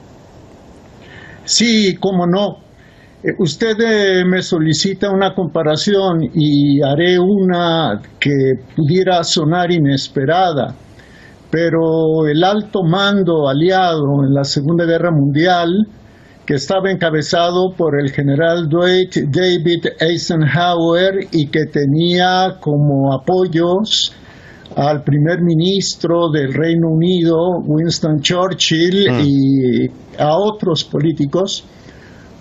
Sí, 1.45 1.97
cómo 1.99 2.25
no. 2.25 2.57
Eh, 3.23 3.31
usted 3.39 3.75
eh, 3.79 4.25
me 4.25 4.41
solicita 4.41 5.09
una 5.09 5.33
comparación 5.33 6.23
y 6.33 6.81
haré 6.81 7.17
una 7.19 8.01
que 8.19 8.53
pudiera 8.75 9.23
sonar 9.23 9.71
inesperada 9.71 10.75
pero 11.53 12.25
el 12.25 12.43
alto 12.43 12.81
mando 12.81 13.47
aliado 13.47 14.25
en 14.25 14.33
la 14.33 14.43
Segunda 14.43 14.85
Guerra 14.85 15.11
Mundial, 15.11 15.69
que 16.47 16.55
estaba 16.55 16.89
encabezado 16.89 17.75
por 17.77 18.01
el 18.01 18.09
general 18.09 18.67
Dwight 18.67 19.17
David 19.29 19.85
Eisenhower 19.99 21.27
y 21.31 21.45
que 21.49 21.65
tenía 21.71 22.57
como 22.59 23.13
apoyos 23.13 24.15
al 24.75 25.03
primer 25.03 25.43
ministro 25.43 26.31
del 26.31 26.55
Reino 26.55 26.87
Unido, 26.89 27.37
Winston 27.67 28.19
Churchill, 28.21 29.11
mm. 29.11 29.19
y 29.23 29.91
a 30.17 30.35
otros 30.35 30.83
políticos, 30.83 31.63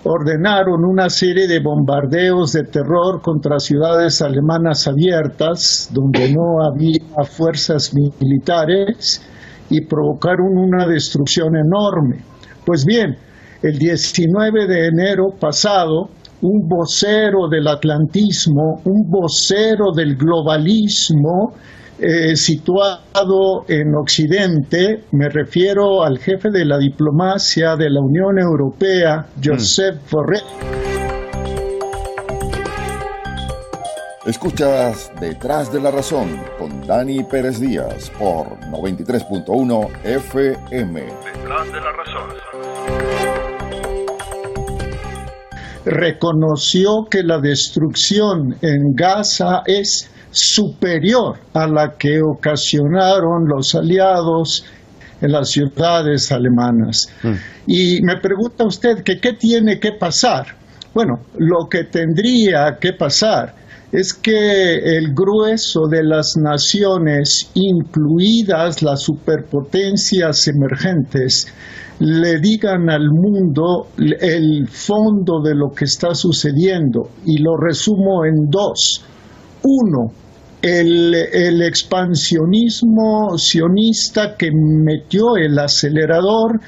ordenaron 0.05 0.83
una 0.83 1.09
serie 1.09 1.47
de 1.47 1.61
bombardeos 1.61 2.53
de 2.53 2.63
terror 2.63 3.21
contra 3.21 3.59
ciudades 3.59 4.21
alemanas 4.21 4.87
abiertas, 4.87 5.89
donde 5.93 6.33
no 6.33 6.63
había 6.65 7.23
fuerzas 7.23 7.93
militares, 7.93 9.21
y 9.69 9.85
provocaron 9.85 10.57
una 10.57 10.85
destrucción 10.87 11.55
enorme. 11.55 12.23
Pues 12.65 12.85
bien, 12.85 13.15
el 13.61 13.77
19 13.77 14.67
de 14.67 14.87
enero 14.87 15.29
pasado, 15.39 16.09
un 16.41 16.67
vocero 16.67 17.47
del 17.49 17.67
atlantismo, 17.67 18.81
un 18.83 19.09
vocero 19.09 19.93
del 19.95 20.17
globalismo, 20.17 21.53
eh, 22.05 22.35
situado 22.35 23.63
en 23.69 23.95
Occidente, 23.95 25.05
me 25.11 25.29
refiero 25.29 26.03
al 26.03 26.19
jefe 26.19 26.49
de 26.51 26.65
la 26.65 26.77
diplomacia 26.77 27.77
de 27.77 27.89
la 27.89 28.01
Unión 28.01 28.37
Europea, 28.37 29.27
Josep 29.41 29.95
mm. 29.95 30.09
Borrell. 30.11 30.43
Escuchas 34.25 35.13
Detrás 35.21 35.71
de 35.71 35.79
la 35.79 35.91
Razón 35.91 36.41
con 36.59 36.85
Dani 36.85 37.23
Pérez 37.23 37.61
Díaz 37.61 38.11
por 38.19 38.47
93.1 38.69 39.89
FM. 40.03 41.01
Detrás 41.01 41.67
de 41.71 41.79
la 41.79 41.91
Razón. 41.93 42.29
Reconoció 45.85 47.05
que 47.09 47.23
la 47.23 47.39
destrucción 47.39 48.55
en 48.61 48.93
Gaza 48.93 49.63
es 49.65 50.12
superior 50.33 51.37
a 51.53 51.67
la 51.67 51.95
que 51.97 52.19
ocasionaron 52.21 53.45
los 53.47 53.73
aliados 53.75 54.65
en 55.21 55.31
las 55.31 55.49
ciudades 55.49 56.31
alemanas. 56.31 57.07
Mm. 57.23 57.33
Y 57.67 58.01
me 58.01 58.17
pregunta 58.17 58.65
usted 58.65 59.03
que 59.03 59.19
qué 59.19 59.33
tiene 59.33 59.79
que 59.79 59.93
pasar. 59.93 60.47
Bueno, 60.93 61.21
lo 61.37 61.67
que 61.69 61.85
tendría 61.85 62.77
que 62.79 62.93
pasar 62.93 63.55
es 63.91 64.13
que 64.13 64.97
el 64.97 65.13
grueso 65.13 65.87
de 65.87 66.03
las 66.03 66.33
naciones, 66.35 67.51
incluidas 67.53 68.81
las 68.81 69.01
superpotencias 69.01 70.47
emergentes, 70.47 71.47
le 71.99 72.39
digan 72.39 72.89
al 72.89 73.07
mundo 73.11 73.87
el 73.97 74.67
fondo 74.67 75.41
de 75.43 75.53
lo 75.55 75.69
que 75.69 75.85
está 75.85 76.15
sucediendo 76.15 77.09
y 77.25 77.37
lo 77.37 77.55
resumo 77.55 78.25
en 78.25 78.49
dos. 78.49 79.05
Uno, 79.63 80.11
el, 80.63 81.61
expansionismo 81.61 83.37
sionista 83.37 84.35
que 84.37 84.49
metió 84.51 85.35
el 85.35 85.59
acelerador 85.59 86.61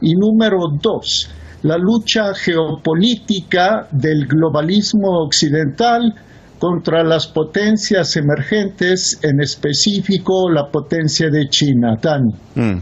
y 0.00 0.14
número 0.14 0.58
dos, 0.80 1.28
la 1.62 1.76
lucha 1.76 2.32
geopolítica 2.32 3.88
del 3.90 4.26
globalismo 4.26 5.24
occidental 5.24 6.14
contra 6.60 7.02
las 7.02 7.26
potencias 7.26 8.16
emergentes, 8.16 9.18
en 9.22 9.40
específico 9.40 10.48
la 10.48 10.70
potencia 10.70 11.28
de 11.28 11.48
China. 11.48 11.98
Dani. 12.00 12.32
Mm. 12.54 12.78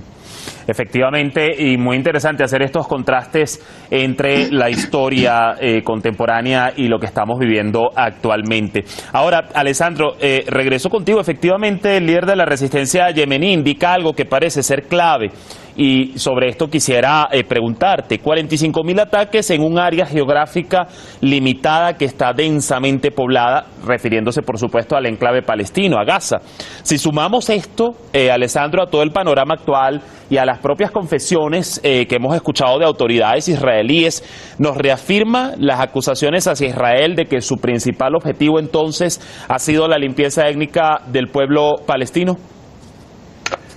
Efectivamente, 0.69 1.51
y 1.59 1.79
muy 1.79 1.97
interesante 1.97 2.45
hacer 2.45 2.61
estos 2.63 2.87
contrastes 2.87 3.59
entre 3.91 4.53
la 4.53 4.69
historia 4.69 5.55
eh, 5.59 5.83
contemporánea 5.83 6.75
y 6.77 6.89
lo 6.89 6.99
que 6.99 7.07
estamos 7.07 7.39
viviendo 7.39 7.89
actualmente. 7.97 8.85
Ahora, 9.13 9.49
Alessandro, 9.55 10.17
eh, 10.21 10.45
regreso 10.47 10.91
contigo. 10.91 11.21
Efectivamente, 11.21 11.97
el 11.97 12.07
líder 12.07 12.27
de 12.27 12.37
la 12.37 12.45
resistencia 12.45 13.11
yemení 13.11 13.55
indica 13.55 13.95
algo 13.95 14.13
que 14.13 14.27
parece 14.27 14.63
ser 14.63 14.83
clave 14.83 15.31
y 15.79 16.19
sobre 16.19 16.49
esto 16.49 16.67
quisiera 16.67 17.29
eh, 17.31 17.45
preguntarte, 17.45 18.19
45 18.19 18.83
mil 18.83 18.99
ataques 18.99 19.49
en 19.51 19.63
un 19.63 19.79
área 19.79 20.05
geográfica 20.05 20.89
limitada 21.21 21.97
que 21.97 22.05
está 22.05 22.33
densamente 22.33 23.13
poblada, 23.13 23.65
refiriéndose 23.87 24.43
por 24.43 24.59
supuesto 24.59 24.97
al 24.97 25.07
enclave 25.07 25.43
palestino, 25.43 25.97
a 25.97 26.05
Gaza. 26.05 26.39
Si 26.83 26.99
sumamos 26.99 27.49
esto, 27.49 27.95
eh, 28.13 28.29
Alessandro, 28.29 28.83
a 28.83 28.87
todo 28.87 29.05
el 29.05 29.13
panorama 29.13 29.55
actual 29.55 30.03
y 30.29 30.37
a 30.37 30.45
las 30.45 30.58
propias 30.59 30.91
confesiones 30.91 31.81
eh, 31.83 32.07
que 32.07 32.17
hemos 32.17 32.35
escuchado 32.35 32.79
de 32.79 32.85
autoridades 32.85 33.49
israelíes, 33.49 34.23
nos 34.59 34.77
reafirma 34.77 35.55
las 35.59 35.81
acusaciones 35.81 36.47
hacia 36.47 36.69
Israel 36.69 37.15
de 37.17 37.27
que 37.27 37.41
su 37.41 37.57
principal 37.57 38.15
objetivo 38.15 38.59
entonces 38.59 39.21
ha 39.49 39.59
sido 39.59 39.89
la 39.89 39.99
limpieza 39.99 40.49
étnica 40.49 41.01
del 41.11 41.29
pueblo 41.29 41.77
palestino. 41.87 42.37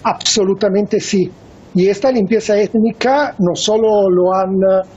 Absolutamente 0.03 0.99
sí. 0.99 1.29
Y 1.73 1.87
esta 1.87 2.11
limpieza 2.11 2.59
étnica 2.59 3.33
no 3.39 3.55
solo 3.55 4.09
lo 4.09 4.33
han 4.33 4.55
eh, 4.55 4.87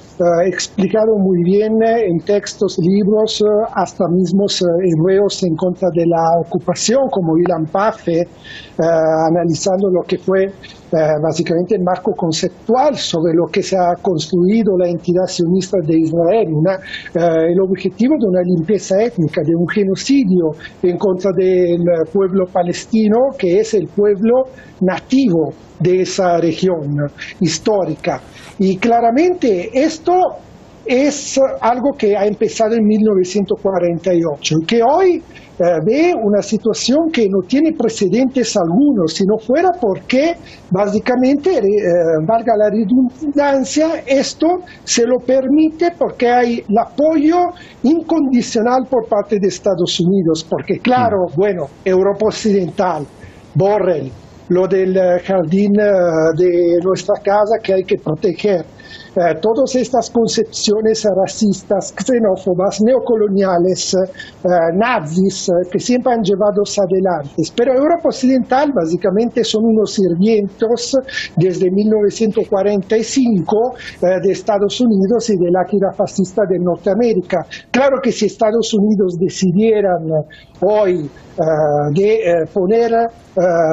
explicado 0.47 1.18
muy 1.18 1.42
bien 1.42 1.83
eh, 1.83 2.06
en 2.06 2.18
textos, 2.21 2.78
libros, 2.78 3.40
eh, 3.40 3.44
hasta 3.75 4.04
mismos 4.09 4.62
hebreos 4.62 5.42
en 5.42 5.56
contra 5.56 5.88
de 5.92 6.06
la 6.06 6.40
ocupación, 6.47 7.09
como 7.11 7.37
Ilan 7.38 7.66
Pafe, 7.66 8.26
analizando 8.76 9.88
lo 9.90 10.02
que 10.02 10.18
fue 10.18 10.50
básicamente 11.23 11.75
el 11.75 11.83
marco 11.83 12.12
conceptual 12.16 12.97
sobre 12.97 13.35
lo 13.35 13.47
que 13.47 13.62
se 13.62 13.76
ha 13.76 13.94
construido 14.00 14.76
la 14.78 14.88
entidad 14.88 15.26
sionista 15.26 15.78
de 15.85 15.99
Israel, 15.99 16.49
una, 16.52 16.78
el 17.14 17.61
objetivo 17.61 18.14
de 18.21 18.28
una 18.28 18.42
limpieza 18.42 19.02
étnica, 19.02 19.42
de 19.44 19.54
un 19.56 19.68
genocidio 19.68 20.52
en 20.83 20.97
contra 20.99 21.33
del 21.37 21.83
pueblo 22.12 22.47
palestino, 22.47 23.16
que 23.37 23.61
es 23.61 23.75
el 23.75 23.88
pueblo 23.88 24.44
nativo 24.80 25.52
de 25.80 26.02
esa 26.02 26.38
región 26.38 26.97
histórica. 27.40 28.21
Y 28.59 28.77
claramente 28.77 29.71
esto 29.73 30.13
es 30.87 31.41
algo 31.61 31.93
que 31.97 32.17
ha 32.17 32.27
empezado 32.27 32.75
en 32.75 32.85
1948 32.85 34.55
y 34.63 34.67
que 34.67 34.83
hoy 34.83 35.23
eh, 35.57 35.63
ve 35.85 36.13
una 36.21 36.43
situación 36.43 37.11
que 37.13 37.27
no 37.29 37.47
tiene 37.47 37.73
precedentes 37.73 38.57
algunos, 38.57 39.15
si 39.15 39.25
no 39.25 39.39
fuera 39.39 39.69
porque 39.81 40.35
básicamente, 40.71 41.59
eh, 41.59 41.63
valga 42.27 42.55
la 42.57 42.71
redundancia, 42.71 44.03
esto 44.05 44.47
se 44.83 45.07
lo 45.07 45.19
permite 45.19 45.93
porque 45.97 46.29
hay 46.29 46.65
el 46.69 46.79
apoyo 46.79 47.39
incondicional 47.85 48.85
por 48.91 49.09
parte 49.09 49.39
de 49.41 49.47
Estados 49.47 50.01
Unidos, 50.01 50.45
porque 50.49 50.81
claro, 50.81 51.29
mm. 51.29 51.37
bueno, 51.37 51.67
Europa 51.85 52.27
Occidental, 52.27 53.07
Borrell, 53.55 54.11
lo 54.49 54.67
del 54.67 54.95
jardín 55.21 55.73
eh, 55.79 55.91
de 56.37 56.79
nuestra 56.83 57.15
casa 57.23 57.59
que 57.63 57.75
hay 57.75 57.85
que 57.85 57.97
proteger. 57.97 58.65
Eh, 59.17 59.37
todas 59.41 59.77
estas 59.77 60.11
concepciones 60.11 61.07
racistas, 61.17 61.95
xenófobas, 61.95 62.83
neocoloniales, 62.83 63.95
eh, 63.95 63.99
nazis, 64.75 65.49
eh, 65.49 65.53
que 65.71 65.79
siempre 65.79 66.15
han 66.15 66.23
llevado 66.23 66.65
adelante. 66.65 67.45
Pero 67.55 67.75
Europa 67.75 68.09
Occidental 68.09 68.73
básicamente 68.75 69.45
son 69.45 69.67
unos 69.67 69.95
sirvientos 69.95 70.99
desde 71.37 71.71
1945 71.71 73.75
de 74.01 74.33
Estados 74.33 74.81
Unidos 74.81 75.31
y 75.31 75.37
de 75.37 75.49
la 75.51 75.65
gira 75.69 75.93
fascista 75.93 76.43
de 76.49 76.59
Norteamérica. 76.59 77.47
Claro 77.71 78.01
que 78.03 78.11
si 78.11 78.27
Estados 78.27 78.75
Unidos 78.75 79.17
decidieran 79.19 80.11
hoy 80.61 81.09
de 81.93 82.49
poner 82.53 82.93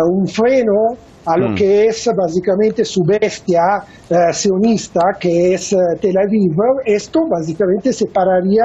un 0.10 0.28
freno 0.28 0.96
a 1.26 1.38
lo 1.38 1.50
mm. 1.50 1.56
que 1.56 1.86
es 1.86 2.10
básicamente 2.18 2.84
su 2.84 3.02
bestia 3.04 3.62
eh, 4.10 4.34
sionista, 4.34 5.02
que 5.20 5.54
es 5.54 5.74
eh, 5.74 5.78
Tel 6.00 6.18
Aviv, 6.18 6.56
esto 6.86 7.22
básicamente 7.30 7.94
se 7.94 8.06
pararía 8.08 8.64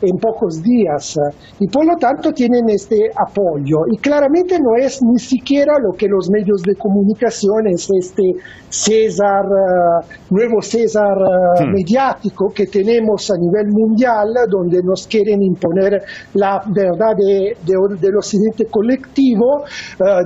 en 0.00 0.16
pocos 0.18 0.62
días 0.62 1.16
y 1.60 1.68
por 1.68 1.86
lo 1.86 1.96
tanto 1.96 2.32
tienen 2.32 2.68
este 2.68 2.96
apoyo. 3.14 3.84
Y 3.90 3.98
claramente 3.98 4.58
no 4.58 4.76
es 4.76 5.00
ni 5.02 5.18
siquiera 5.18 5.74
lo 5.78 5.92
que 5.96 6.06
los 6.08 6.28
medios 6.30 6.62
de 6.62 6.74
comunicación, 6.76 7.66
es 7.68 7.88
este 7.98 8.22
César, 8.68 9.44
eh, 9.44 10.06
nuevo 10.30 10.62
César 10.62 11.16
hmm. 11.60 11.72
mediático 11.72 12.48
que 12.54 12.66
tenemos 12.66 13.30
a 13.30 13.34
nivel 13.38 13.68
mundial, 13.70 14.28
donde 14.48 14.80
nos 14.82 15.06
quieren 15.06 15.42
imponer 15.42 16.00
la 16.34 16.60
verdad 16.74 17.14
de, 17.18 17.56
del 17.64 18.16
occidente 18.16 18.66
colectivo, 18.66 19.64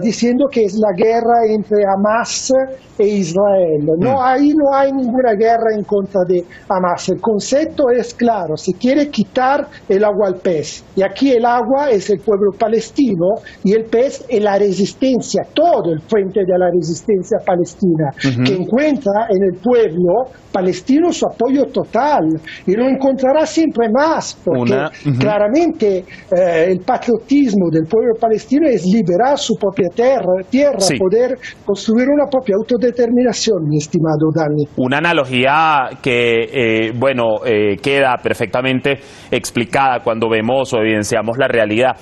diciendo 0.01 0.47
que 0.51 0.65
es 0.65 0.75
la 0.75 0.93
guerra 0.97 1.56
entre 1.57 1.85
Hamas 1.85 2.53
e 2.99 3.07
Israel. 3.07 3.87
No 3.99 4.13
hmm. 4.13 4.23
hay, 4.23 4.49
no 4.51 4.75
hay 4.75 4.93
ninguna 4.93 5.33
guerra 5.35 5.75
en 5.75 5.85
contra 5.85 6.23
de 6.29 6.45
Hamas. 6.69 7.09
El 7.09 7.21
concepto 7.21 7.91
es 7.91 8.15
claro, 8.15 8.57
se 8.57 8.73
quiere 8.73 9.09
quitar 9.09 9.67
el 9.89 10.05
agua 10.05 10.29
al 10.29 10.37
pez. 10.37 10.85
Y 10.95 11.03
aquí 11.03 11.33
el 11.33 11.45
agua 11.45 11.91
es 11.91 12.11
el 12.11 12.21
pueblo 12.21 12.53
palestino 12.59 13.35
y 13.65 13.73
el 13.73 13.85
pez 13.85 14.25
es 14.29 14.43
la 14.43 14.59
resistencia, 14.59 15.43
todo 15.53 15.93
el 15.93 16.01
frente 16.01 16.41
de 16.41 16.59
la 16.59 16.71
resistencia 16.71 17.39
palestina, 17.45 18.13
que 18.21 18.55
encuentra 18.55 19.27
en 19.31 19.43
el 19.43 19.61
pueblo 19.61 20.31
palestino 20.53 21.13
su 21.13 21.27
apoyo 21.27 21.67
total 21.67 22.41
y 22.67 22.73
lo 22.75 22.89
encontrará 22.89 23.45
siempre 23.45 23.89
más, 23.91 24.39
porque 24.43 24.87
claramente 25.19 25.99
eh, 25.99 26.67
el 26.69 26.81
patriotismo 26.81 27.69
del 27.71 27.85
pueblo 27.85 28.15
palestino 28.19 28.67
es 28.67 28.85
liberar 28.87 29.39
su 29.39 29.55
propia 29.57 29.89
tierra, 29.95 30.43
tierra 30.49 30.79
poder 30.99 31.39
construir 31.65 32.09
una 32.09 32.27
propia 32.31 32.57
autodeterminación, 32.57 33.69
mi 33.69 33.79
estimado 33.79 34.31
Dani. 34.35 34.65
Una 34.77 34.99
analogía 34.99 35.89
que, 36.03 36.49
eh, 36.53 36.93
bueno, 36.95 37.45
eh, 37.45 37.77
queda 37.83 38.17
perfectamente 38.23 38.99
explicada 39.31 40.01
cuando 40.01 40.29
vemos 40.29 40.73
o 40.73 40.79
evidenciamos 40.79 41.39
la 41.39 41.49
realidad. 41.49 41.97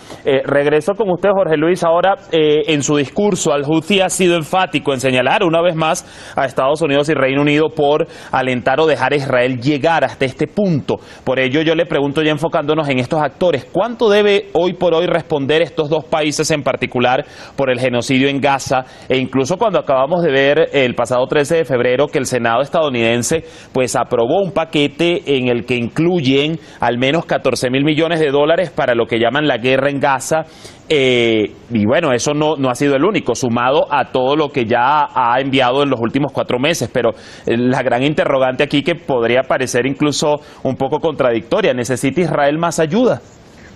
regreso 0.44 0.94
con 0.94 1.10
usted, 1.10 1.30
Jorge 1.30 1.56
Luis, 1.56 1.82
ahora 1.84 2.14
en 2.30 2.82
su 2.82 2.96
discurso, 2.96 3.52
Al-Houthi 3.52 4.00
ha 4.00 4.08
sido 4.08 4.36
enfático 4.36 4.92
en 4.92 5.00
señalar 5.00 5.42
una 5.42 5.62
vez 5.62 5.74
más 5.74 6.04
a 6.36 6.44
Estados 6.44 6.80
Unidos 6.82 7.08
y 7.08 7.14
Reino 7.14 7.42
Unido 7.42 7.68
por 7.70 8.06
alentar 8.30 8.80
o 8.80 8.86
dejar 8.86 9.12
a 9.12 9.16
Israel 9.16 9.60
llegar 9.60 10.04
hasta 10.04 10.24
este 10.24 10.46
punto. 10.46 10.96
Por 11.24 11.38
ello 11.38 11.62
yo 11.62 11.74
le 11.74 11.86
pregunto 11.86 12.22
ya 12.22 12.30
enfocándonos 12.30 12.88
en 12.88 12.98
estos 12.98 13.20
actores, 13.20 13.64
¿cuánto 13.64 14.08
debe 14.08 14.48
hoy 14.52 14.74
por 14.74 14.94
hoy 14.94 15.06
responder 15.06 15.62
estos 15.62 15.88
dos 15.88 16.04
países 16.04 16.50
en 16.50 16.62
particular 16.62 17.24
por 17.56 17.70
el 17.70 17.78
genocidio 17.78 18.28
en 18.28 18.40
Gaza? 18.40 18.84
E 19.08 19.16
incluso 19.18 19.33
cuando 19.58 19.80
acabamos 19.80 20.22
de 20.22 20.30
ver 20.30 20.68
el 20.72 20.94
pasado 20.94 21.26
13 21.26 21.56
de 21.56 21.64
febrero 21.64 22.06
que 22.06 22.18
el 22.18 22.26
Senado 22.26 22.62
estadounidense 22.62 23.44
pues 23.72 23.96
aprobó 23.96 24.40
un 24.42 24.52
paquete 24.52 25.36
en 25.36 25.48
el 25.48 25.66
que 25.66 25.74
incluyen 25.74 26.58
al 26.80 26.98
menos 26.98 27.26
14 27.26 27.68
mil 27.70 27.84
millones 27.84 28.20
de 28.20 28.30
dólares 28.30 28.70
para 28.70 28.94
lo 28.94 29.06
que 29.06 29.18
llaman 29.18 29.48
la 29.48 29.58
guerra 29.58 29.90
en 29.90 29.98
Gaza 29.98 30.44
eh, 30.88 31.52
y 31.70 31.86
bueno, 31.86 32.12
eso 32.12 32.32
no, 32.34 32.56
no 32.56 32.68
ha 32.70 32.74
sido 32.74 32.94
el 32.94 33.04
único, 33.04 33.34
sumado 33.34 33.86
a 33.90 34.12
todo 34.12 34.36
lo 34.36 34.50
que 34.50 34.66
ya 34.66 35.08
ha 35.14 35.40
enviado 35.40 35.82
en 35.82 35.88
los 35.88 35.98
últimos 35.98 36.30
cuatro 36.30 36.58
meses. 36.58 36.90
Pero 36.92 37.10
eh, 37.46 37.56
la 37.56 37.82
gran 37.82 38.02
interrogante 38.02 38.62
aquí 38.62 38.82
que 38.82 38.94
podría 38.94 39.42
parecer 39.42 39.86
incluso 39.86 40.36
un 40.62 40.76
poco 40.76 41.00
contradictoria, 41.00 41.72
¿necesita 41.72 42.20
Israel 42.20 42.58
más 42.58 42.78
ayuda? 42.78 43.22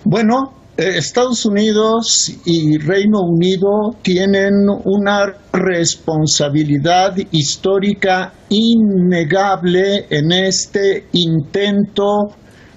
Bueno, 0.05 0.58
Estados 0.79 1.45
Unidos 1.45 2.31
y 2.45 2.77
Reino 2.77 3.19
Unido 3.19 3.97
tienen 4.01 4.53
una 4.85 5.25
responsabilidad 5.51 7.17
histórica 7.31 8.31
innegable 8.47 10.05
en 10.09 10.31
este 10.31 11.05
intento 11.11 12.29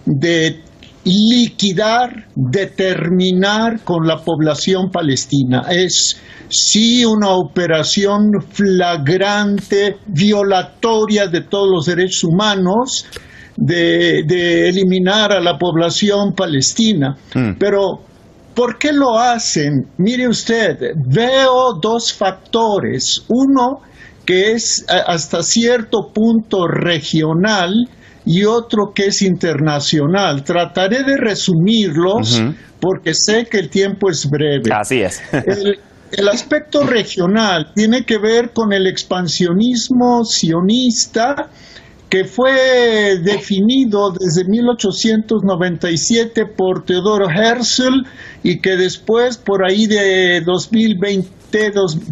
de 0.05 0.63
liquidar, 1.05 2.27
determinar 2.35 3.85
con 3.85 4.05
la 4.05 4.17
población 4.19 4.91
palestina. 4.91 5.63
Es 5.71 6.21
sí 6.49 7.05
una 7.05 7.31
operación 7.31 8.31
flagrante, 8.51 9.99
violatoria 10.07 11.29
de 11.29 11.43
todos 11.43 11.69
los 11.71 11.87
derechos 11.87 12.25
humanos, 12.25 13.07
de, 13.57 14.69
eliminar 14.69 15.33
a 15.33 15.41
la 15.41 15.59
población 15.59 16.35
palestina. 16.35 17.17
Mm. 17.35 17.53
Pero, 17.59 18.01
¿por 18.55 18.79
qué 18.79 18.93
lo 18.93 19.19
hacen? 19.19 19.87
Mire 19.99 20.29
usted, 20.29 20.77
veo 21.07 21.75
dos 21.81 22.13
factores. 22.13 23.25
Uno, 23.29 23.81
que 24.25 24.53
es 24.53 24.85
hasta 24.89 25.43
cierto 25.43 26.11
punto 26.13 26.67
regional, 26.67 27.73
y 28.25 28.45
otro 28.45 28.93
que 28.95 29.07
es 29.07 29.23
internacional. 29.23 30.45
Trataré 30.45 31.03
de 31.03 31.17
resumirlos 31.17 32.43
porque 32.81 33.13
sé 33.15 33.47
que 33.51 33.59
el 33.59 33.69
tiempo 33.69 34.11
es 34.11 34.29
breve. 34.29 34.71
Así 34.73 35.01
es. 35.01 35.21
el, 35.33 36.29
aspecto 36.29 36.85
regional 36.85 37.73
tiene 37.75 38.05
que 38.05 38.19
ver 38.19 38.51
con 38.53 38.73
el 38.73 38.87
expansionismo 38.87 40.25
sionista 40.25 41.49
que 42.13 42.25
fue 42.27 43.19
definido 43.25 44.13
desde 44.13 44.45
1897 44.47 46.45
por 46.45 46.85
Teodoro 46.85 47.25
Herzl 47.27 48.05
y 48.43 48.61
que 48.61 48.77
después 48.77 49.39
por 49.39 49.65
ahí 49.65 49.87
de 49.87 50.43
2020, 50.43 51.31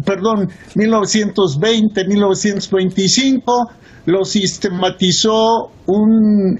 perdón, 0.03 0.49
1920, 0.73 2.07
1925 2.07 3.71
lo 4.07 4.25
sistematizó 4.25 5.69
un, 5.85 6.57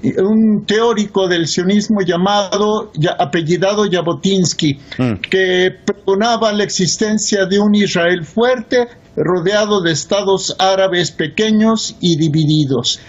teórico 0.64 1.26
del 1.26 1.48
sionismo 1.48 2.02
llamado, 2.06 2.92
apellidado 3.18 3.90
Jabotinsky, 3.90 4.78
mm. 4.98 5.14
que 5.28 5.70
pregonaba 5.84 6.52
la 6.52 6.62
existencia 6.62 7.46
de 7.46 7.58
un 7.58 7.74
Israel 7.74 8.24
fuerte 8.24 8.86
rodeado 9.16 9.82
de 9.82 9.90
estados 9.90 10.54
árabes 10.60 11.10
pequeños 11.10 11.96
y 12.00 12.16
divididos. 12.16 13.00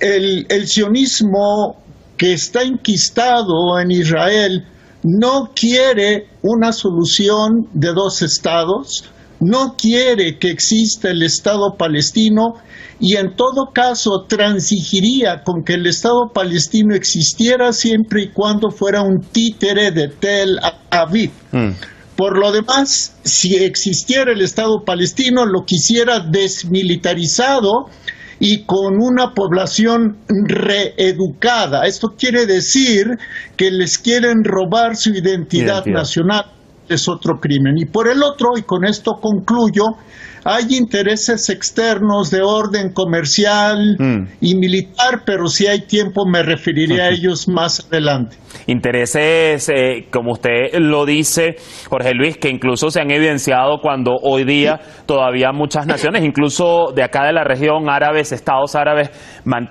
El, 0.00 0.46
el 0.48 0.66
sionismo 0.66 1.76
que 2.16 2.32
está 2.32 2.62
enquistado 2.62 3.78
en 3.78 3.90
Israel 3.90 4.64
no 5.02 5.50
quiere 5.54 6.28
una 6.42 6.72
solución 6.72 7.68
de 7.72 7.92
dos 7.92 8.22
estados, 8.22 9.04
no 9.40 9.76
quiere 9.76 10.38
que 10.38 10.50
exista 10.50 11.10
el 11.10 11.22
Estado 11.22 11.76
palestino 11.76 12.54
y 12.98 13.16
en 13.16 13.36
todo 13.36 13.72
caso 13.74 14.24
transigiría 14.26 15.42
con 15.44 15.62
que 15.62 15.74
el 15.74 15.86
Estado 15.86 16.30
palestino 16.32 16.94
existiera 16.94 17.72
siempre 17.72 18.24
y 18.24 18.28
cuando 18.32 18.70
fuera 18.70 19.02
un 19.02 19.20
títere 19.20 19.90
de 19.90 20.08
Tel 20.08 20.58
Aviv. 20.90 21.30
Mm. 21.52 21.70
Por 22.16 22.38
lo 22.38 22.50
demás, 22.50 23.14
si 23.24 23.56
existiera 23.56 24.32
el 24.32 24.40
Estado 24.40 24.82
palestino, 24.86 25.44
lo 25.44 25.64
quisiera 25.66 26.20
desmilitarizado 26.20 27.90
y 28.38 28.64
con 28.64 28.96
una 29.00 29.32
población 29.34 30.18
reeducada. 30.28 31.86
Esto 31.86 32.08
quiere 32.18 32.46
decir 32.46 33.06
que 33.56 33.70
les 33.70 33.98
quieren 33.98 34.44
robar 34.44 34.96
su 34.96 35.10
identidad. 35.10 35.84
nacional. 35.86 36.44
Es 36.88 37.08
otro 37.08 37.40
crimen. 37.40 37.76
Y 37.78 37.86
por 37.86 38.08
el 38.08 38.22
otro, 38.22 38.50
y 38.56 38.62
con 38.62 38.84
esto 38.84 39.12
concluyo, 39.20 39.82
hay 40.48 40.76
intereses 40.76 41.50
externos 41.50 42.30
de 42.30 42.40
orden 42.40 42.92
comercial 42.92 43.96
mm. 43.98 44.28
y 44.40 44.54
militar, 44.54 45.22
pero 45.26 45.48
si 45.48 45.66
hay 45.66 45.80
tiempo 45.80 46.24
me 46.24 46.40
referiré 46.44 47.02
a 47.02 47.08
ellos 47.08 47.48
más 47.48 47.84
adelante. 47.88 48.36
Intereses, 48.68 49.68
eh, 49.68 50.06
como 50.12 50.32
usted 50.32 50.78
lo 50.78 51.04
dice, 51.04 51.56
Jorge 51.90 52.14
Luis, 52.14 52.38
que 52.38 52.48
incluso 52.48 52.90
se 52.90 53.00
han 53.00 53.10
evidenciado 53.10 53.80
cuando 53.82 54.12
hoy 54.22 54.44
día 54.44 54.78
todavía 55.04 55.50
muchas 55.50 55.84
naciones, 55.84 56.24
incluso 56.24 56.92
de 56.94 57.02
acá 57.02 57.26
de 57.26 57.32
la 57.32 57.42
región, 57.42 57.90
árabes, 57.90 58.30
estados 58.30 58.76
árabes, 58.76 59.10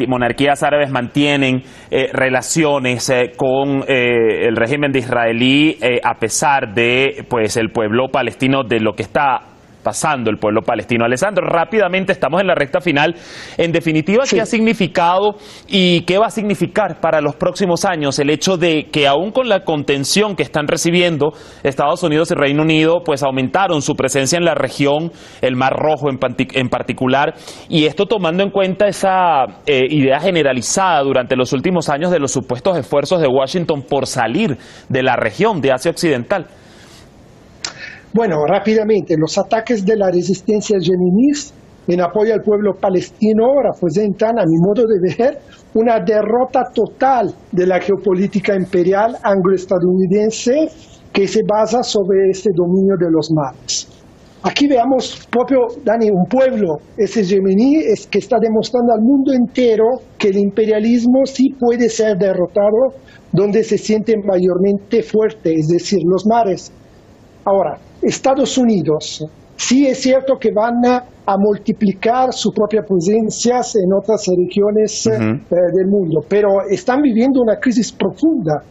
monarquías 0.08 0.62
árabes 0.62 0.92
mantienen 0.92 1.64
eh, 1.90 2.10
relaciones 2.12 3.10
eh, 3.10 3.32
con 3.38 3.86
el 3.88 4.56
régimen 4.58 4.92
de 4.92 5.00
israelí 5.00 5.78
a 6.04 6.16
pesar 6.16 6.74
de 6.74 7.26
pues 7.30 7.56
el 7.56 7.70
pueblo 7.72 8.10
palestino 8.12 8.64
de 8.64 8.80
lo 8.82 8.94
que 8.94 9.04
está 9.04 9.55
pasando 9.86 10.32
el 10.32 10.38
pueblo 10.38 10.64
palestino. 10.64 11.06
Alessandro, 11.06 11.46
rápidamente 11.46 12.12
estamos 12.12 12.42
en 12.42 12.48
la 12.48 12.56
recta 12.56 12.82
final. 12.82 13.16
En 13.56 13.72
definitiva, 13.72 14.24
¿qué 14.28 14.42
ha 14.42 14.46
significado 14.48 15.36
y 15.68 16.02
qué 16.02 16.18
va 16.18 16.26
a 16.26 16.32
significar 16.32 17.00
para 17.00 17.22
los 17.22 17.36
próximos 17.36 17.86
años 17.86 18.18
el 18.18 18.32
hecho 18.32 18.58
de 18.58 18.88
que 18.92 19.08
aún 19.08 19.32
con 19.32 19.48
la 19.48 19.64
contención 19.64 20.36
que 20.36 20.42
están 20.42 20.68
recibiendo 20.68 21.34
Estados 21.62 22.02
Unidos 22.02 22.32
y 22.32 22.34
Reino 22.34 22.64
Unido, 22.64 23.04
pues 23.06 23.22
aumentaron 23.22 23.84
su 23.84 23.94
presencia 23.94 24.40
en 24.40 24.46
la 24.46 24.56
región, 24.56 25.12
el 25.42 25.56
Mar 25.56 25.74
Rojo 25.74 26.10
en, 26.10 26.18
en 26.54 26.70
particular, 26.70 27.36
y 27.70 27.86
esto 27.86 28.08
tomando 28.08 28.42
en 28.42 28.50
cuenta 28.50 28.88
esa 28.88 29.44
eh, 29.68 29.84
idea 29.88 30.20
generalizada 30.20 31.04
durante 31.04 31.36
los 31.36 31.54
últimos 31.54 31.90
años 31.90 32.10
de 32.10 32.18
los 32.18 32.32
supuestos 32.32 32.76
esfuerzos 32.76 33.22
de 33.22 33.28
Washington 33.28 33.84
por 33.88 34.08
salir 34.08 34.58
de 34.90 35.04
la 35.04 35.16
región 35.16 35.62
de 35.62 35.72
Asia 35.74 35.92
Occidental? 35.92 36.48
Bueno, 38.16 38.46
rápidamente, 38.46 39.18
los 39.18 39.38
ataques 39.38 39.86
de 39.86 39.98
la 39.98 40.10
resistencia 40.10 40.80
yemeníes 40.80 41.54
en 41.86 42.00
apoyo 42.00 42.34
al 42.34 42.44
pueblo 42.44 42.72
palestino 42.80 43.44
representan, 43.62 44.40
a 44.40 44.46
mi 44.46 44.58
modo 44.58 44.88
de 44.88 45.16
ver, 45.18 45.40
una 45.74 46.00
derrota 46.00 46.64
total 46.74 47.36
de 47.52 47.68
la 47.68 47.82
geopolítica 47.82 48.56
imperial 48.56 49.18
anglo-estadounidense 49.22 50.70
que 51.12 51.28
se 51.28 51.42
basa 51.46 51.84
sobre 51.84 52.30
este 52.30 52.52
dominio 52.56 52.96
de 52.98 53.12
los 53.12 53.30
mares. 53.34 53.90
Aquí 54.44 54.66
veamos 54.66 55.28
propio, 55.30 55.68
Dani, 55.84 56.10
un 56.10 56.24
pueblo, 56.30 56.78
ese 56.96 57.22
yemení, 57.22 57.80
es 57.80 58.08
que 58.08 58.20
está 58.20 58.38
demostrando 58.40 58.94
al 58.94 59.02
mundo 59.02 59.34
entero 59.34 59.84
que 60.18 60.30
el 60.30 60.38
imperialismo 60.38 61.26
sí 61.26 61.50
puede 61.60 61.90
ser 61.90 62.16
derrotado 62.16 62.96
donde 63.34 63.62
se 63.62 63.78
siente 63.78 64.16
mayormente 64.16 65.04
fuerte, 65.04 65.54
es 65.54 65.68
decir, 65.68 66.00
los 66.06 66.26
mares. 66.26 66.72
Ahora, 67.44 67.78
Estados 68.06 68.58
Unidos, 68.58 69.26
sí 69.56 69.88
es 69.88 70.00
cierto 70.00 70.38
que 70.40 70.52
van 70.52 70.86
a, 70.86 71.04
multiplicar 71.40 72.32
su 72.32 72.52
propia 72.52 72.84
presencia 72.84 73.56
en 73.56 73.92
otras 73.98 74.28
regiones 74.28 75.08
eh, 75.08 75.12
del 75.12 75.88
mundo, 75.88 76.22
pero 76.30 76.50
están 76.70 77.02
viviendo 77.02 77.42
una 77.42 77.56
crisis 77.60 77.92
profunda. 77.92 78.62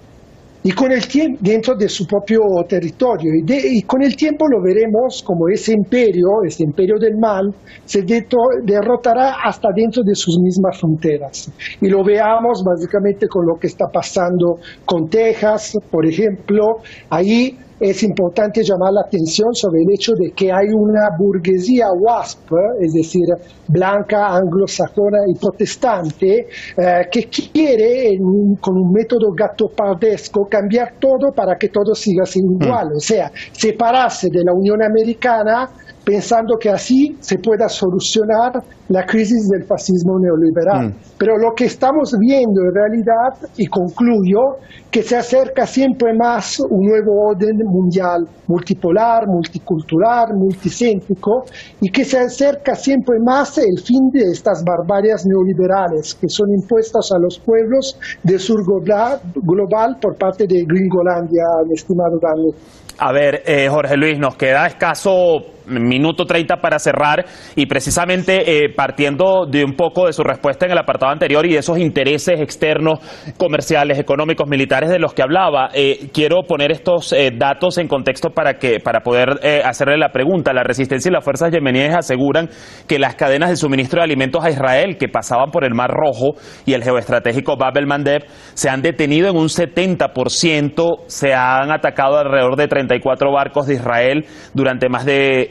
Y 0.62 0.70
con 0.70 0.92
el 0.92 1.06
tiempo 1.06 1.40
dentro 1.42 1.74
de 1.74 1.88
su 1.90 2.06
propio 2.06 2.40
territorio. 2.66 3.32
Y, 3.46 3.82
con 3.82 4.02
el 4.02 4.16
tiempo 4.16 4.46
lo 4.48 4.62
veremos 4.62 5.22
como 5.22 5.48
ese 5.52 5.72
imperio, 5.72 6.26
ese 6.46 6.62
imperio 6.62 6.94
del 6.98 7.18
mal, 7.18 7.50
se 7.84 8.02
derrotará 8.02 9.34
hasta 9.44 9.68
dentro 9.76 10.02
de 10.02 10.14
sus 10.14 10.38
mismas 10.40 10.78
fronteras. 10.78 11.52
Y 11.82 11.88
lo 11.88 12.02
veamos 12.02 12.62
básicamente 12.64 13.26
con 13.28 13.44
lo 13.44 13.56
que 13.60 13.66
está 13.66 13.86
pasando 13.92 14.56
con 14.86 15.06
Texas, 15.08 15.76
por 15.90 16.06
ejemplo, 16.06 16.76
ahí 17.10 17.58
es 17.80 18.02
importante 18.02 18.62
llamar 18.62 18.92
la 18.92 19.02
atención 19.06 19.52
sobre 19.52 19.82
el 19.82 19.90
hecho 19.92 20.12
de 20.12 20.30
que 20.30 20.52
hay 20.52 20.68
una 20.72 21.08
burguesía 21.18 21.86
WASP, 21.98 22.52
es 22.80 22.92
decir, 22.92 23.26
blanca, 23.68 24.34
anglosajona 24.34 25.18
y 25.28 25.38
protestante, 25.38 26.46
eh, 26.76 27.08
que 27.10 27.28
quiere, 27.28 28.16
con 28.60 28.76
un 28.76 28.92
método 28.92 29.32
gatopardesco, 29.36 30.46
cambiar 30.48 30.94
todo 31.00 31.32
para 31.34 31.56
que 31.56 31.68
todo 31.68 31.94
siga 31.94 32.24
siendo 32.24 32.58
mm. 32.58 32.62
igual. 32.62 32.88
O 32.96 33.00
sea, 33.00 33.30
separarse 33.52 34.28
de 34.30 34.44
la 34.44 34.52
Unión 34.52 34.82
Americana 34.82 35.68
pensando 36.04 36.56
que 36.58 36.68
así 36.68 37.16
se 37.20 37.38
pueda 37.38 37.68
solucionar 37.68 38.52
la 38.88 39.06
crisis 39.06 39.48
del 39.48 39.64
fascismo 39.64 40.18
neoliberal. 40.20 40.88
Mm. 40.88 40.94
Pero 41.18 41.38
lo 41.38 41.54
que 41.54 41.64
estamos 41.64 42.14
viendo 42.20 42.60
en 42.62 42.74
realidad, 42.74 43.50
y 43.56 43.66
concluyo, 43.66 44.58
que 44.90 45.02
se 45.02 45.16
acerca 45.16 45.66
siempre 45.66 46.12
más 46.14 46.60
un 46.60 46.86
nuevo 46.86 47.30
orden 47.30 47.56
mundial 47.64 48.28
multipolar, 48.46 49.26
multicultural, 49.26 50.34
multicéntrico, 50.36 51.44
y 51.80 51.90
que 51.90 52.04
se 52.04 52.18
acerca 52.18 52.74
siempre 52.74 53.16
más 53.24 53.56
el 53.58 53.80
fin 53.82 54.10
de 54.12 54.30
estas 54.30 54.62
barbarias 54.62 55.24
neoliberales 55.26 56.14
que 56.14 56.28
son 56.28 56.48
impuestas 56.50 57.10
a 57.12 57.18
los 57.18 57.38
pueblos 57.38 57.98
del 58.22 58.38
sur 58.38 58.62
global 58.64 59.96
por 60.00 60.16
parte 60.16 60.46
de 60.46 60.64
Gringolandia, 60.66 61.44
mi 61.66 61.74
estimado 61.74 62.18
Daniel. 62.20 62.54
A 62.98 63.12
ver, 63.12 63.42
eh, 63.46 63.68
Jorge 63.68 63.96
Luis, 63.96 64.18
nos 64.18 64.36
queda 64.36 64.66
escaso 64.66 65.53
minuto 65.66 66.26
30 66.26 66.56
para 66.56 66.78
cerrar 66.78 67.24
y 67.56 67.66
precisamente 67.66 68.64
eh, 68.64 68.68
partiendo 68.74 69.46
de 69.46 69.64
un 69.64 69.74
poco 69.74 70.06
de 70.06 70.12
su 70.12 70.22
respuesta 70.22 70.66
en 70.66 70.72
el 70.72 70.78
apartado 70.78 71.12
anterior 71.12 71.46
y 71.46 71.52
de 71.52 71.58
esos 71.58 71.78
intereses 71.78 72.40
externos, 72.40 73.00
comerciales, 73.36 73.98
económicos, 73.98 74.48
militares 74.48 74.90
de 74.90 74.98
los 74.98 75.14
que 75.14 75.22
hablaba, 75.22 75.70
eh, 75.74 76.08
quiero 76.12 76.42
poner 76.42 76.72
estos 76.72 77.12
eh, 77.12 77.30
datos 77.34 77.78
en 77.78 77.88
contexto 77.88 78.30
para 78.30 78.54
que 78.54 78.78
para 78.80 79.00
poder 79.00 79.40
hacerle 79.64 79.96
la 79.98 80.10
pregunta. 80.10 80.52
La 80.52 80.62
resistencia 80.62 81.08
y 81.08 81.12
las 81.12 81.24
fuerzas 81.24 81.50
yemeníes 81.50 81.94
aseguran 81.94 82.48
que 82.86 82.98
las 82.98 83.14
cadenas 83.14 83.50
de 83.50 83.56
suministro 83.56 84.00
de 84.00 84.04
alimentos 84.04 84.44
a 84.44 84.50
Israel 84.50 84.96
que 84.98 85.08
pasaban 85.08 85.50
por 85.50 85.64
el 85.64 85.74
Mar 85.74 85.90
Rojo 85.90 86.34
y 86.64 86.74
el 86.74 86.82
geoestratégico 86.82 87.56
Bab 87.56 87.76
el 87.78 87.86
Mandeb 87.86 88.24
se 88.54 88.68
han 88.68 88.82
detenido 88.82 89.28
en 89.28 89.36
un 89.36 89.48
70%, 89.48 91.04
se 91.06 91.34
han 91.34 91.70
atacado 91.70 92.18
alrededor 92.18 92.56
de 92.56 92.68
34 92.68 93.32
barcos 93.32 93.66
de 93.66 93.74
Israel 93.74 94.26
durante 94.52 94.88
más 94.88 95.04
de 95.04 95.50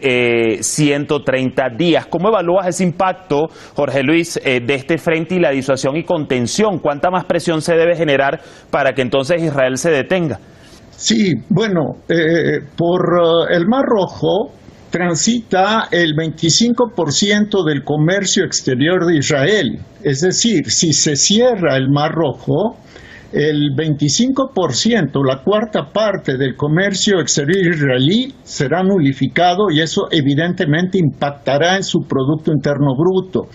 130 0.62 1.70
días. 1.78 2.06
¿Cómo 2.08 2.30
evalúas 2.30 2.68
ese 2.68 2.84
impacto, 2.84 3.48
Jorge 3.76 4.04
Luis, 4.04 4.39
eh, 4.44 4.60
de 4.66 4.76
este 4.76 4.98
frente 4.98 5.36
y 5.36 5.39
la 5.39 5.52
disuasión 5.52 5.96
y 5.96 6.04
contención? 6.04 6.80
¿Cuánta 6.80 7.10
más 7.10 7.26
presión 7.26 7.62
se 7.62 7.76
debe 7.76 7.96
generar 7.96 8.42
para 8.70 8.94
que 8.94 9.02
entonces 9.02 9.42
Israel 9.42 9.78
se 9.78 9.92
detenga? 9.92 10.39
Sí, 10.92 11.34
bueno, 11.50 11.98
eh, 12.08 12.60
por 12.78 13.02
eh, 13.50 13.56
el 13.56 13.68
Mar 13.68 13.84
Rojo 13.86 14.52
transita 14.89 15.88
el 15.92 16.13
25% 16.16 17.66
del 17.66 17.84
comercio 17.84 18.46
exterior 18.46 19.06
de 19.08 19.18
Israel. 19.18 19.80
Es 20.04 20.22
decir, 20.22 20.70
si 20.70 20.94
se 20.94 21.16
cierra 21.16 21.76
el 21.76 21.89
Mar 21.89 22.12
Rojo, 22.12 22.78
el 23.34 23.76
25%, 23.76 25.26
la 25.26 25.41
cuarta 25.43 25.91
parte 25.91 26.38
del 26.38 26.56
comercio 26.56 27.19
exterior 27.19 27.74
israelí 27.74 28.32
será 28.43 28.84
nulificado 28.84 29.72
y 29.72 29.82
eso 29.82 30.08
evidentemente 30.12 31.00
impactará 31.00 31.76
en 31.76 31.84
su 31.84 32.02
Producto 32.08 32.52
Interno 32.52 32.96
Bruto. 32.96 33.48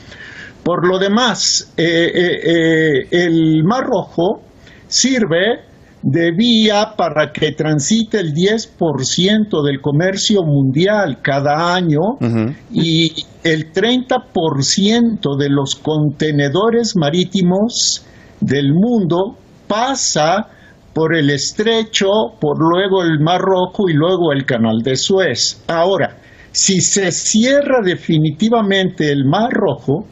Por 0.64 0.87
lo 0.87 0.99
demás, 0.99 1.73
eh, 1.77 2.11
eh, 2.12 2.41
eh, 2.45 3.25
el 3.25 3.62
Mar 3.62 3.85
Rojo 3.85 4.43
sirve 4.88 5.61
de 6.03 6.33
vía 6.33 6.95
para 6.97 7.31
que 7.33 7.53
transite 7.53 8.19
el 8.19 8.33
10% 8.33 9.64
del 9.64 9.81
comercio 9.81 10.43
mundial 10.43 11.19
cada 11.23 11.75
año 11.75 12.19
y 12.73 13.12
el 13.45 13.73
30% 13.73 15.37
de 15.38 15.49
los 15.49 15.77
contenedores 15.77 16.95
marítimos 16.97 18.05
del 18.41 18.73
mundo 18.75 19.37
pasa 19.69 20.49
por 20.93 21.15
el 21.15 21.31
estrecho, 21.31 22.09
por 22.41 22.59
luego 22.59 23.03
el 23.03 23.21
Mar 23.21 23.41
Rojo 23.41 23.89
y 23.89 23.93
luego 23.93 24.33
el 24.33 24.45
Canal 24.45 24.83
de 24.83 24.97
Suez. 24.97 25.63
Ahora, 25.69 26.17
si 26.51 26.81
se 26.81 27.13
cierra 27.13 27.81
definitivamente 27.85 29.13
el 29.13 29.25
Mar 29.25 29.51
Rojo, 29.53 30.07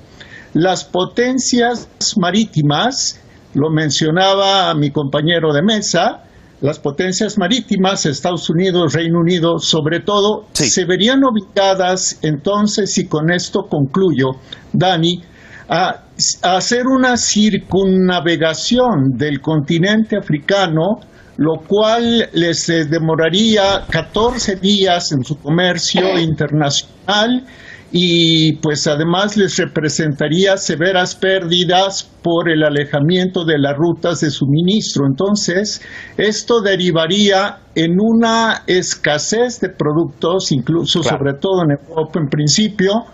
las 0.55 0.85
potencias 0.85 1.89
marítimas, 2.19 3.21
lo 3.55 3.71
mencionaba 3.71 4.73
mi 4.75 4.91
compañero 4.91 5.53
de 5.53 5.63
mesa, 5.63 6.23
las 6.61 6.79
potencias 6.79 7.37
marítimas, 7.37 8.07
Estados 8.07 8.49
Unidos, 8.49 8.95
Reino 8.95 9.21
Unido, 9.21 9.59
sobre 9.59 10.01
todo, 10.01 10.47
se 10.53 10.85
verían 10.85 11.21
obligadas 11.25 12.19
entonces, 12.23 12.97
y 12.99 13.07
con 13.07 13.31
esto 13.31 13.67
concluyo, 13.69 14.37
Dani, 14.73 15.21
a, 15.69 16.03
hacer 16.43 16.87
una 16.87 17.17
circunnavegación 17.17 19.17
del 19.17 19.41
continente 19.41 20.17
africano, 20.17 21.01
lo 21.37 21.61
cual 21.67 22.29
les 22.33 22.69
eh, 22.69 22.87
demoraría 22.87 23.85
14 23.91 24.57
días 24.57 25.13
en 25.13 25.23
su 25.23 25.39
comercio 25.39 26.19
internacional 26.19 27.45
y 27.93 28.55
pues 28.57 28.87
además 28.87 29.37
les 29.37 29.59
representaría 29.59 30.57
severas 30.57 31.15
pérdidas 31.15 32.09
por 32.23 32.51
el 32.51 32.65
alejamiento 32.65 33.45
de 33.45 33.59
las 33.59 33.77
rutas 33.77 34.21
de 34.21 34.31
suministro. 34.31 35.07
Entonces, 35.07 35.83
esto 36.17 36.63
derivaría 36.63 37.59
en 37.75 37.93
una 38.01 38.63
escasez 38.67 39.61
de 39.61 39.69
productos, 39.69 40.51
incluso 40.51 41.03
sobre 41.03 41.35
todo 41.35 41.63
en 41.63 41.79
Europa 41.79 42.19
en 42.19 42.29
principio, 42.29 43.05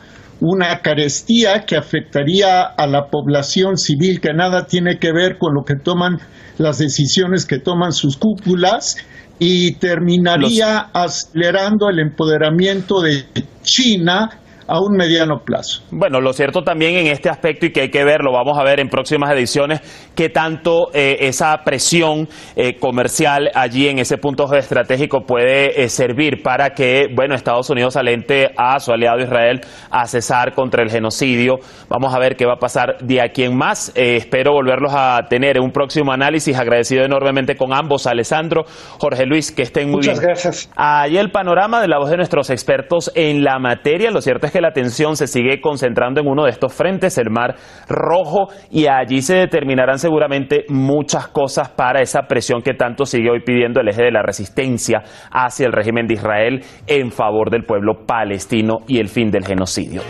una 0.43 0.81
carestía 0.81 1.65
que 1.67 1.77
afectaría 1.77 2.63
a 2.63 2.87
la 2.89 3.07
población 3.07 3.77
civil 3.77 4.21
que 4.21 4.35
nada 4.35 4.67
tiene 4.67 4.99
que 4.99 5.13
ver 5.13 5.39
con 5.39 5.55
lo 5.55 5.63
que 5.65 5.77
toman 5.77 6.19
las 6.59 6.79
decisiones 6.79 7.47
que 7.47 7.61
toman 7.61 7.93
sus 7.93 8.17
cúpulas 8.17 8.97
y 9.39 9.77
terminaría 9.77 10.79
acelerando 10.93 11.89
el 11.89 12.01
empoderamiento 12.01 13.01
de 13.01 13.25
China 13.63 14.42
a 14.66 14.81
un 14.81 14.96
mediano 14.96 15.42
plazo. 15.44 15.83
Bueno, 15.90 16.20
lo 16.20 16.33
cierto 16.33 16.62
también 16.62 16.94
en 16.96 17.07
este 17.07 17.29
aspecto 17.29 17.66
y 17.66 17.72
que 17.72 17.83
hay 17.83 17.90
que 17.90 18.05
verlo, 18.05 18.33
vamos 18.33 18.59
a 18.59 18.64
ver 18.64 18.81
en 18.81 18.88
próximas 18.88 19.31
ediciones, 19.33 19.81
qué 20.14 20.29
tanto 20.29 20.88
eh, 20.92 21.16
esa 21.20 21.57
presión 21.64 22.29
eh, 22.57 22.79
comercial 22.79 23.51
allí 23.55 23.88
en 23.88 23.98
ese 23.98 24.18
punto 24.18 24.53
estratégico 24.55 25.25
puede 25.27 25.83
eh, 25.83 25.88
servir 25.88 26.42
para 26.42 26.70
que, 26.70 27.09
bueno, 27.14 27.35
Estados 27.35 27.70
Unidos 27.70 27.96
alente 27.96 28.51
a 28.57 28.79
su 28.81 28.92
aliado 28.92 29.20
Israel 29.20 29.61
a 29.90 30.07
cesar 30.07 30.55
contra 30.55 30.83
el 30.83 30.90
genocidio. 30.90 31.57
Vamos 31.88 32.14
a 32.14 32.18
ver 32.18 32.37
qué 32.37 32.46
va 32.46 32.55
a 32.55 32.59
pasar 32.59 32.98
de 33.01 33.20
aquí 33.20 33.44
en 33.44 33.57
más. 33.57 33.92
espero 33.94 34.53
volverlos 34.53 34.92
a 34.94 35.20
tener 35.29 35.57
en 35.57 35.64
un 35.64 35.72
próximo 35.72 36.12
análisis. 36.12 36.57
Agradecido 36.57 37.05
enormemente 37.05 37.57
con 37.57 37.72
ambos, 37.72 38.07
Alessandro, 38.07 38.64
Jorge 38.98 39.27
Luis, 39.27 39.53
que 39.53 39.62
estén 39.62 39.90
muy 39.90 40.01
bien. 40.01 40.14
Muchas 40.14 40.25
gracias. 40.25 40.70
Ahí 40.77 41.16
el 41.16 41.31
panorama 41.31 41.81
de 41.81 41.88
la 41.88 41.98
voz 41.98 42.11
de 42.11 42.16
nuestros 42.16 42.51
expertos 42.51 43.11
en 43.14 43.42
la 43.44 43.59
materia. 43.59 44.11
Lo 44.11 44.20
cierto 44.20 44.46
que 44.53 44.61
la 44.61 44.69
atención 44.69 45.17
se 45.17 45.27
sigue 45.27 45.61
concentrando 45.61 46.21
en 46.21 46.29
uno 46.29 46.45
de 46.45 46.51
estos 46.51 46.73
frentes, 46.73 47.19
el 47.19 47.31
Mar 47.31 47.57
Rojo, 47.88 48.49
y 48.71 48.87
allí 48.87 49.23
se 49.23 49.37
determinarán 49.37 49.99
seguramente 49.99 50.65
muchas 50.69 51.29
cosas 51.29 51.71
para 51.71 52.01
esa 52.01 52.23
presión 52.23 52.62
que 52.62 52.75
tanto 52.75 53.07
sigue 53.07 53.31
hoy 53.31 53.41
pidiendo 53.45 53.81
el 53.81 53.88
eje 53.88 54.05
de 54.05 54.12
la 54.12 54.23
resistencia 54.23 55.03
hacia 55.31 55.67
el 55.67 55.73
régimen 55.73 56.07
de 56.07 56.15
Israel 56.15 56.65
en 56.87 57.11
favor 57.11 57.51
del 57.51 57.65
pueblo 57.65 58.05
palestino 58.07 58.79
y 58.87 58.99
el 58.99 59.09
fin 59.09 59.31
del 59.31 59.45
genocidio. 59.45 60.03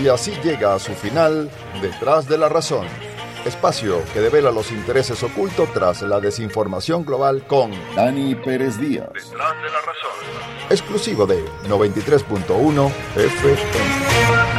Y 0.00 0.06
así 0.06 0.32
llega 0.44 0.74
a 0.74 0.78
su 0.78 0.92
final 0.92 1.50
Detrás 1.82 2.28
de 2.28 2.38
la 2.38 2.48
Razón 2.48 2.86
espacio 3.48 4.02
que 4.12 4.20
devela 4.20 4.50
los 4.50 4.70
intereses 4.70 5.22
ocultos 5.22 5.72
tras 5.72 6.02
la 6.02 6.20
desinformación 6.20 7.04
global 7.04 7.46
con 7.46 7.72
Dani 7.96 8.34
Pérez 8.36 8.78
Díaz. 8.78 9.08
Detrás 9.12 9.32
de 9.32 9.70
la 9.70 9.80
razón. 9.80 10.68
Exclusivo 10.70 11.26
de 11.26 11.44
93.1 11.66 12.90
FM. 13.16 14.57